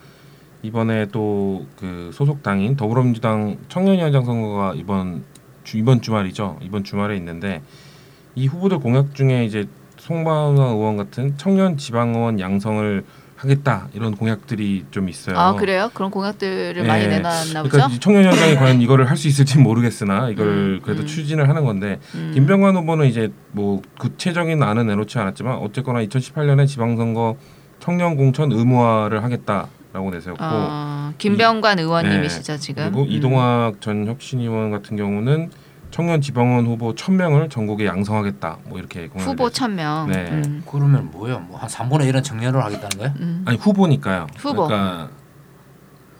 [0.62, 5.24] 이번에 또 그 소속 당인 더불어민주당 청년위원장 선거가 이번
[5.64, 6.58] 주, 이번 주말이죠.
[6.60, 7.62] 이번 주말에 있는데
[8.34, 9.66] 이 후보들 공약 중에 이제
[9.98, 13.04] 송바은 의원 같은 청년 지방의원 양성을
[13.40, 15.38] 하겠다 이런 공약들이 좀 있어요.
[15.38, 15.90] 아 그래요?
[15.94, 17.16] 그런 공약들을 많이 네.
[17.16, 17.70] 내놨나 보죠.
[17.70, 21.06] 그러니까 이 청년위원장이 과연 이거를 할 수 있을지 모르겠으나 이거를 음, 그래도 음.
[21.06, 22.30] 추진을 하는 건데 음.
[22.34, 27.36] 김병관 후보는 이제 뭐 구체적인 안은 내놓지 않았지만 어쨌거나 2018년에 지방선거
[27.80, 32.84] 청년 공천 의무화를 하겠다라고 내세웠고 어, 김병관 의원님이시죠 지금.
[32.84, 33.06] 그리고 음.
[33.10, 35.50] 이동학 전 혁신위원 같은 경우는
[35.90, 39.50] 청년 지방원 후보 1000명을 전국에 양성하겠다 뭐 이렇게 후보 냈어요.
[39.50, 40.08] 천 명.
[40.10, 40.28] 네.
[40.30, 40.62] 음.
[40.70, 41.38] 그러면 뭐야?
[41.38, 43.14] 뭐 한 3분의 1은 청년으로 하겠다는 거야?
[43.20, 43.42] 음.
[43.46, 44.26] 아니 후보니까요.
[44.38, 44.66] 후보.
[44.66, 45.08] 그러니까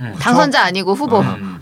[0.00, 0.14] 음.
[0.18, 1.18] 당선자 아니고 후보.
[1.22, 1.58] 아, 음.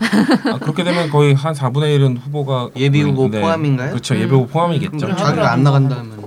[0.53, 3.41] 아, 그렇게 되면 거의 한 4분의 1은 후보가 예비 후보 네.
[3.41, 3.89] 포함인가요?
[3.91, 4.15] 그렇죠.
[4.15, 4.19] 음.
[4.21, 4.97] 예비 후보 포함이겠죠.
[4.97, 6.19] 그럼 그럼 자기가 안 나간다면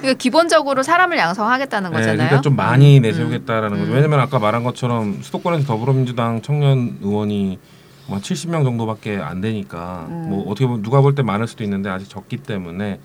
[0.00, 2.16] 그러니까 기본적으로 사람을 양성하겠다는 네, 거잖아요.
[2.18, 3.02] 그러니까 좀 많이 음.
[3.02, 3.90] 내세우겠다라는 거죠.
[3.90, 3.94] 음.
[3.96, 7.58] 왜냐면 아까 말한 것처럼 수도권에서 더불어민주당 청년 의원이
[8.06, 10.26] 뭐 70명 정도밖에 안 되니까 음.
[10.28, 13.00] 뭐 어떻게 보면 누가 볼 때 많을 수도 있는데 아직 적기 때문에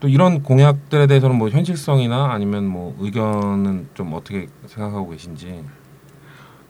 [0.00, 5.62] 또 이런 공약들에 대해서는 뭐 현실성이나 아니면 뭐 의견은 좀 어떻게 생각하고 계신지.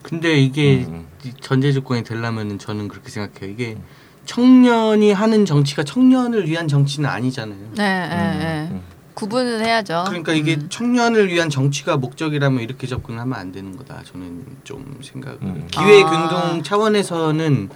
[0.03, 1.07] 근데 이게 음.
[1.25, 3.53] 이 전제 조건이 되려면은 저는 그렇게 생각해요.
[3.53, 3.77] 이게
[4.25, 7.59] 청년이 하는 정치가 청년을 위한 정치는 아니잖아요.
[7.77, 8.81] 네, 네, 네.
[9.11, 9.15] 음.
[9.15, 10.05] 구분은 해야죠.
[10.09, 10.69] 그러니까 이게 음.
[10.69, 14.03] 청년을 위한 정치가 목적이라면 이렇게 접근하면 안 되는 거다.
[14.05, 15.43] 저는 좀 생각.
[15.43, 15.67] 음.
[15.71, 16.11] 기회 아.
[16.11, 17.69] 균등 차원에서는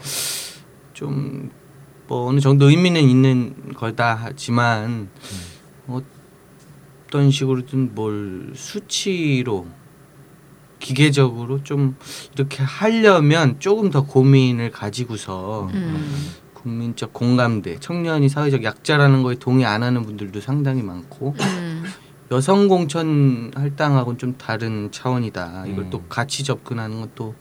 [0.94, 1.64] 좀
[2.06, 5.08] 뭐 어느 정도 의미는 있는 거다 하지만
[5.88, 9.66] 어떤 식으로든 뭘 수치로
[10.80, 11.96] 기계적으로 좀
[12.34, 16.26] 이렇게 하려면 조금 더 고민을 가지고서 음.
[16.64, 21.84] 국민적 공감대, 청년이 사회적 약자라는 거에 동의 안 하는 분들도 상당히 많고 음.
[22.30, 25.66] 여성 공천 할당하고는 좀 다른 차원이다.
[25.66, 25.90] 이걸 음.
[25.90, 27.34] 또 같이 접근하는 것도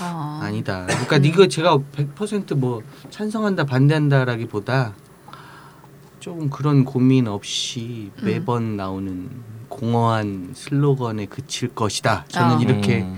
[0.00, 0.38] 어.
[0.40, 0.86] 아니다.
[0.86, 4.94] 그러니까 이거 제가 100%뭐 찬성한다 반대한다라기보다
[6.20, 8.24] 조금 그런 고민 없이 음.
[8.24, 9.28] 매번 나오는
[9.68, 12.26] 공허한 슬로건에 그칠 것이다.
[12.28, 12.60] 저는 아.
[12.60, 13.16] 이렇게 음.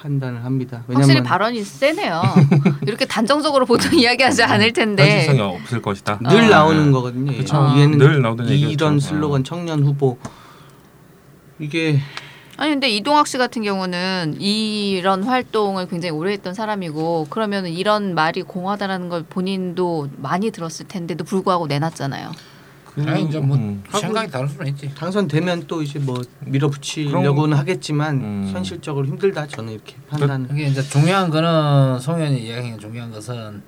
[0.00, 0.82] 판단을 합니다.
[0.90, 2.22] 확실히 발언이 세네요.
[2.86, 5.02] 이렇게 단정적으로 보통 이야기하지 않을 텐데.
[5.02, 6.18] 현실성이 없을 것이다.
[6.28, 6.48] 늘 아.
[6.48, 7.36] 나오는 거거든요.
[7.36, 7.74] 그쵸.
[7.76, 8.72] 얘는 늘 나오던 얘기였죠.
[8.72, 9.00] 이런 어.
[9.00, 10.18] 슬로건 청년 후보
[11.58, 12.00] 이게
[12.56, 18.42] 아니 근데 이동학 씨 같은 경우는 이런 활동을 굉장히 오래 했던 사람이고 그러면 이런 말이
[18.42, 22.32] 공하다라는 걸 본인도 많이 들었을 텐데도 불구하고 내놨잖아요.
[22.98, 23.82] 아니 이제 뭐 음.
[23.90, 24.92] 생각이 다를 수는 있지.
[24.94, 28.50] 당선되면 또 이제 뭐 밀어붙이려고는 하겠지만 음.
[28.52, 30.48] 현실적으로 힘들다 저는 이렇게 판단.
[30.52, 33.62] 이게 이제 중요한 거는 송현이 이야기한 중요한 것은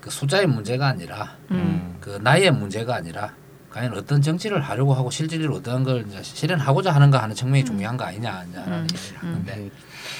[0.00, 1.96] 그 숫자의 문제가 아니라 음.
[2.00, 3.34] 그 나이의 문제가 아니라
[3.70, 8.04] 과연 어떤 정치를 하려고 하고 실질적으로 어떤 걸 이제 실현하고자 하는가 하는 측면이 중요한 거
[8.04, 8.86] 아니냐 이제 라는 음.
[8.92, 9.70] 얘기를 하는데 네.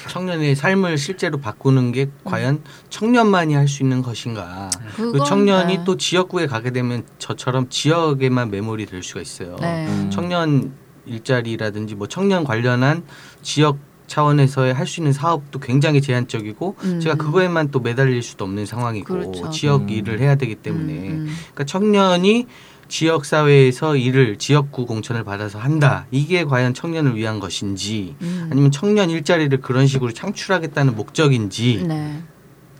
[0.09, 4.69] 청년의 삶을 실제로 바꾸는 게 과연 청년만이 할 수 있는 것인가?
[4.95, 5.83] 그 청년이 네.
[5.85, 9.55] 또 지역구에 가게 되면 저처럼 지역에만 매몰이 될 수가 있어요.
[9.61, 9.85] 네.
[9.87, 10.09] 음.
[10.11, 10.73] 청년
[11.05, 13.03] 일자리라든지 뭐 청년 관련한
[13.41, 13.77] 지역
[14.07, 16.99] 차원에서의 할 수 있는 사업도 굉장히 제한적이고 음.
[16.99, 19.49] 제가 그거에만 또 매달릴 수도 없는 상황이고 그렇죠.
[19.51, 19.89] 지역 음.
[19.89, 21.35] 일을 해야 되기 때문에 음, 음.
[21.53, 22.47] 그러니까 청년이
[22.91, 28.49] 지역 사회에서 일을 지역구 공천을 받아서 한다 이게 과연 청년을 위한 것인지 음.
[28.51, 32.21] 아니면 청년 일자리를 그런 식으로 창출하겠다는 목적인지 네.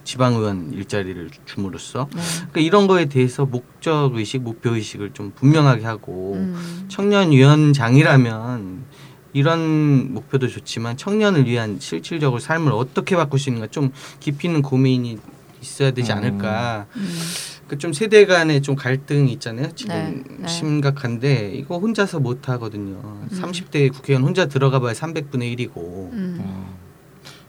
[0.03, 2.21] 지방의원 일자리를 줌으로써 네.
[2.35, 6.85] 그러니까 이런 거에 대해서 목적 의식, 목표 의식을 좀 분명하게 하고 음.
[6.89, 8.83] 청년위원장이라면
[9.31, 15.19] 이런 목표도 좋지만 청년을 위한 실질적으로 삶을 어떻게 바꿀 수 있는가 좀 깊이 있는 고민이
[15.61, 16.17] 있어야 되지 음.
[16.17, 16.87] 않을까.
[16.97, 17.17] 음.
[17.71, 19.71] 그 좀 세대 간의 좀 갈등이 있잖아요.
[19.75, 19.95] 지금
[20.27, 20.47] 네, 네.
[20.47, 23.01] 심각한데 이거 혼자서 못 하거든요.
[23.31, 25.77] 30대 국회의원 혼자 들어가 봐야 300분의 1이고.
[25.77, 26.11] 음.
[26.11, 26.65] 음.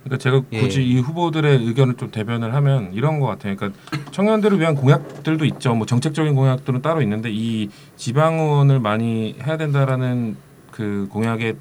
[0.04, 0.60] 그러니까 제가 예.
[0.60, 3.56] 굳이 이 후보들의 의견을 좀 대변을 하면 이런 것 같아요.
[3.56, 3.80] 그러니까
[4.12, 5.74] 청년들을 위한 공약들도 있죠.
[5.74, 10.36] 뭐 정책적인 공약들은 따로 있는데 이 지방의원을 많이 해야 된다라는
[10.70, 11.56] 그 공약의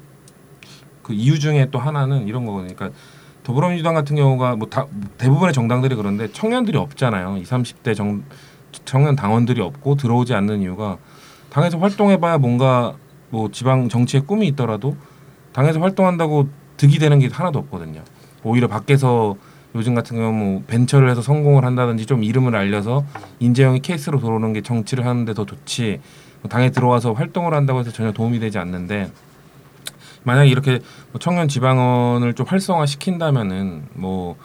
[1.02, 2.76] 그 이유 중에 또 하나는 이런 거거든요.
[2.76, 2.96] 그러니까
[3.42, 4.86] 더불어민주당 같은 경우가 뭐 다,
[5.18, 7.38] 대부분의 정당들이 그런데 청년들이 없잖아요.
[7.38, 8.22] 20, 30대 정,
[8.84, 10.98] 청년 당원들이 없고 들어오지 않는 이유가
[11.50, 12.94] 당에서 활동해봐야 뭔가
[13.30, 14.96] 뭐 지방 정치에 꿈이 있더라도
[15.52, 18.02] 당에서 활동한다고 득이 되는 게 하나도 없거든요.
[18.42, 19.36] 오히려 밖에서
[19.74, 23.04] 요즘 같은 경우 뭐 벤처를 해서 성공을 한다든지 좀 이름을 알려서
[23.40, 26.00] 인재형이 케이스로 들어오는 게 정치를 하는데 더 좋지
[26.42, 29.10] 뭐 당에 들어와서 활동을 한다고 해서 전혀 도움이 되지 않는데
[30.24, 30.80] 만약에 이렇게
[31.12, 34.36] 뭐 청년 지방원을 좀 활성화 시킨다면은 뭐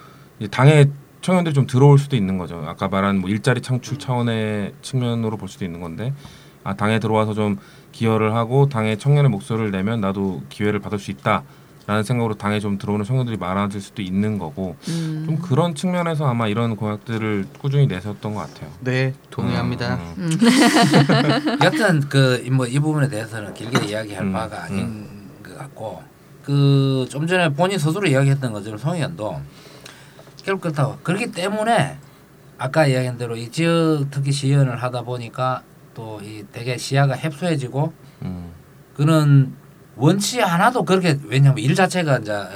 [0.51, 0.85] 당에
[1.27, 2.63] 청년들이 좀 들어올 수도 있는 거죠.
[2.65, 6.13] 아까 말한 뭐 일자리 창출 차원의 측면으로 볼 수도 있는 건데
[6.63, 7.57] 아 당에 들어와서 좀
[7.91, 11.43] 기여를 하고 당의 청년의 목소리를 내면 나도 기회를 받을 수 있다
[11.85, 15.23] 라는 생각으로 당에 좀 들어오는 청년들이 많아질 수도 있는 거고 음.
[15.25, 18.69] 좀 그런 측면에서 아마 이런 공약들을 꾸준히 내셨던 것 같아요.
[18.79, 19.95] 네, 동의합니다.
[20.17, 20.29] 음,
[21.61, 25.05] 여튼 그 뭐 이 부분에 대해서는 길게 이야기할 음, 바가 아닌
[25.43, 26.01] 것 같고
[26.43, 29.41] 그 좀 전에 본인 스스로 이야기했던 것처럼 송의원도
[30.47, 31.97] 결국 그렇다고 그렇기 때문에
[32.57, 35.61] 아까 이야기한 대로 이 지역 특히 시연을 하다 보니까
[35.93, 37.91] 또 이 되게 시야가 협소해지고
[38.21, 38.51] 음,
[38.95, 39.53] 그는
[39.97, 42.47] 원치 않아도 그렇게 왜냐하면 일 자체가 이제 어,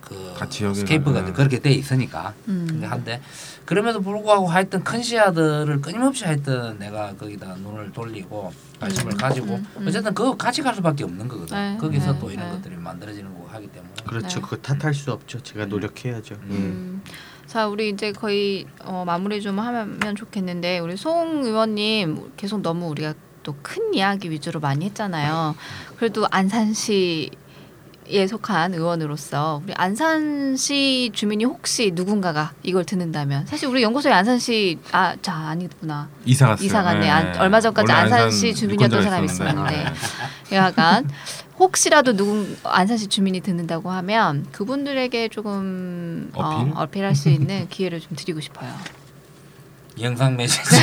[0.00, 0.34] 그
[0.74, 1.32] 스케이프가 네.
[1.32, 2.66] 그렇게 돼 있으니까 음.
[2.66, 3.20] 근데 한데
[3.66, 9.66] 그럼에도 불구하고 하여튼 큰 시야들을 끊임없이 하여튼 내가 거기다 눈을 돌리고 관심을 음, 가지고 음,
[9.76, 9.88] 음.
[9.88, 11.56] 어쨌든 그거 같이 갈 수밖에 없는 거거든.
[11.56, 12.56] 네, 거기서 네, 또 이런 네.
[12.56, 13.92] 것들이 만들어지는 거고 하기 때문에.
[14.06, 14.40] 그렇죠.
[14.40, 14.42] 네.
[14.42, 15.40] 그거 탓할 수 없죠.
[15.42, 16.34] 제가 노력해야죠.
[16.34, 16.54] 예.
[16.54, 17.02] 음.
[17.46, 23.14] 자, 우리 이제 거의 어, 마무리 좀 하면 좋겠는데 우리 송 의원님 계속 너무 우리가
[23.42, 25.54] 또 큰 이야기 위주로 많이 했잖아요.
[25.98, 27.30] 그래도 안산시
[28.06, 35.14] 에 속한 의원으로서 우리 안산시 주민이 혹시 누군가가 이걸 듣는다면 사실 우리 연구소에 안산시 아,
[35.22, 36.08] 자 아니구나.
[36.26, 36.66] 이사 갔어요.
[36.66, 37.00] 이사 갔네.
[37.00, 37.08] 네.
[37.10, 39.86] 안- 얼마 전까지 안산시 안산 주민이었던 사람이 있었는데.
[40.52, 41.08] 약간
[41.58, 46.72] 혹시라도 누군 안산시 주민이 듣는다고 하면 그분들에게 조금 어필?
[46.74, 48.70] 어, 어필할 수 있는 기회를 좀 드리고 싶어요.
[50.00, 50.76] 영상 메시지.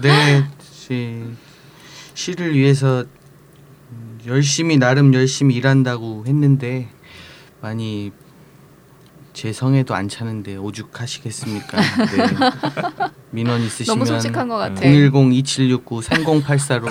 [0.00, 1.22] 네, 시,
[2.14, 3.04] 시를 위해서
[4.26, 6.88] 열심히 나름 열심히 일한다고 했는데
[7.60, 8.12] 많이
[9.40, 11.80] 제 성에도 안 차는데 오죽하시겠습니까?
[11.80, 11.86] 네.
[13.30, 14.82] 민원 있으시면 너무 솔직한 것 같아.
[14.82, 16.90] 010-2769-3084로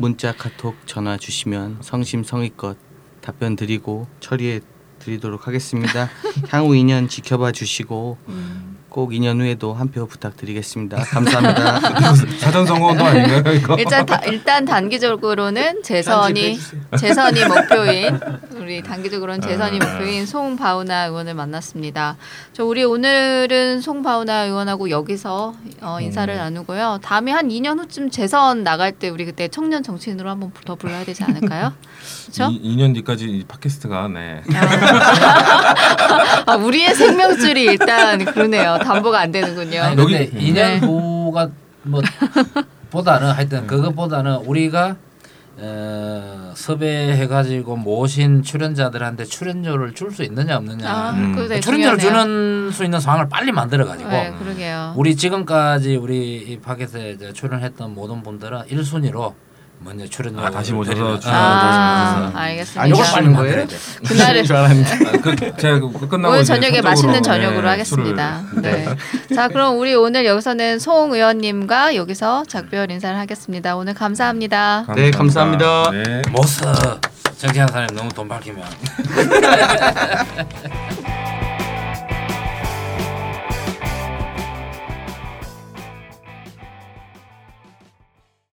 [0.00, 2.76] 문자 카톡 전화 주시면 성심성의껏
[3.20, 4.58] 답변 드리고 처리해
[4.98, 6.10] 드리도록 하겠습니다.
[6.48, 8.76] 향후 2년 지켜봐 주시고 음.
[8.88, 10.96] 꼭 2년 후에도 한 표 부탁드리겠습니다.
[11.04, 11.78] 감사합니다.
[12.40, 13.76] 사전 선거운동 아닌가요 이거?
[13.78, 16.58] 일단 다, 일단 단기적으로는 재선이.
[16.98, 18.18] 재선이 목표인
[18.68, 19.86] 우리 단기적으로는 재선이 아.
[19.86, 22.18] 목표인 송바우나 의원을 만났습니다.
[22.52, 26.36] 저 우리 오늘은 송바우나 의원하고 여기서 어, 인사를 음.
[26.36, 26.98] 나누고요.
[27.02, 31.24] 다음에 한 2년 후쯤 재선 나갈 때 우리 그때 청년 정치인으로 한번 더 불러야 되지
[31.24, 31.72] 않을까요?
[32.30, 32.50] 그렇죠?
[32.52, 34.42] 2, 년 뒤까지 이 팟캐스트가 네.
[36.44, 38.80] 아, 우리의 생명줄이 일단 그러네요.
[38.82, 39.80] 담보가 안 되는군요.
[39.80, 40.80] 아니 여기- 근데 네.
[40.80, 41.48] 2년 후가
[41.84, 42.02] 뭐
[42.90, 44.96] 보다는 하여튼 그것보다는 우리가
[45.60, 51.34] 어, 섭외해가지고 모신 출연자들한테 출연료를 줄 수 있느냐 없느냐 아, 음.
[51.36, 52.24] 되게 출연료를 중요하네요.
[52.24, 54.94] 주는 수 있는 상황을 빨리 만들어가지고 네, 그러게요.
[54.96, 59.34] 우리 지금까지 우리 이 팟캐스트에 출연했던 모든 분들은 1순위로
[59.80, 62.86] 먼저 출연료 아, 다시 모셔서 출연- 아, 안 알겠습니다.
[62.86, 63.66] 이걸 빨리 거예요?
[63.66, 63.76] 돼.
[64.08, 64.90] 그날을 줄 알았는데.
[65.08, 68.42] 아, 그, 제가 그 끝나고 오늘 저녁에 맛있는 네, 저녁으로 하겠습니다.
[68.56, 68.86] 네.
[69.34, 73.76] 자, 그럼 우리 오늘 여기서는 송 의원님과 여기서 작별 인사를 하겠습니다.
[73.76, 74.84] 오늘 감사합니다.
[74.96, 75.90] 네, 감사합니다.
[75.92, 76.22] 네.
[76.30, 76.72] 못써
[77.38, 78.64] 정치하는 사람이 너무 돈 밝히면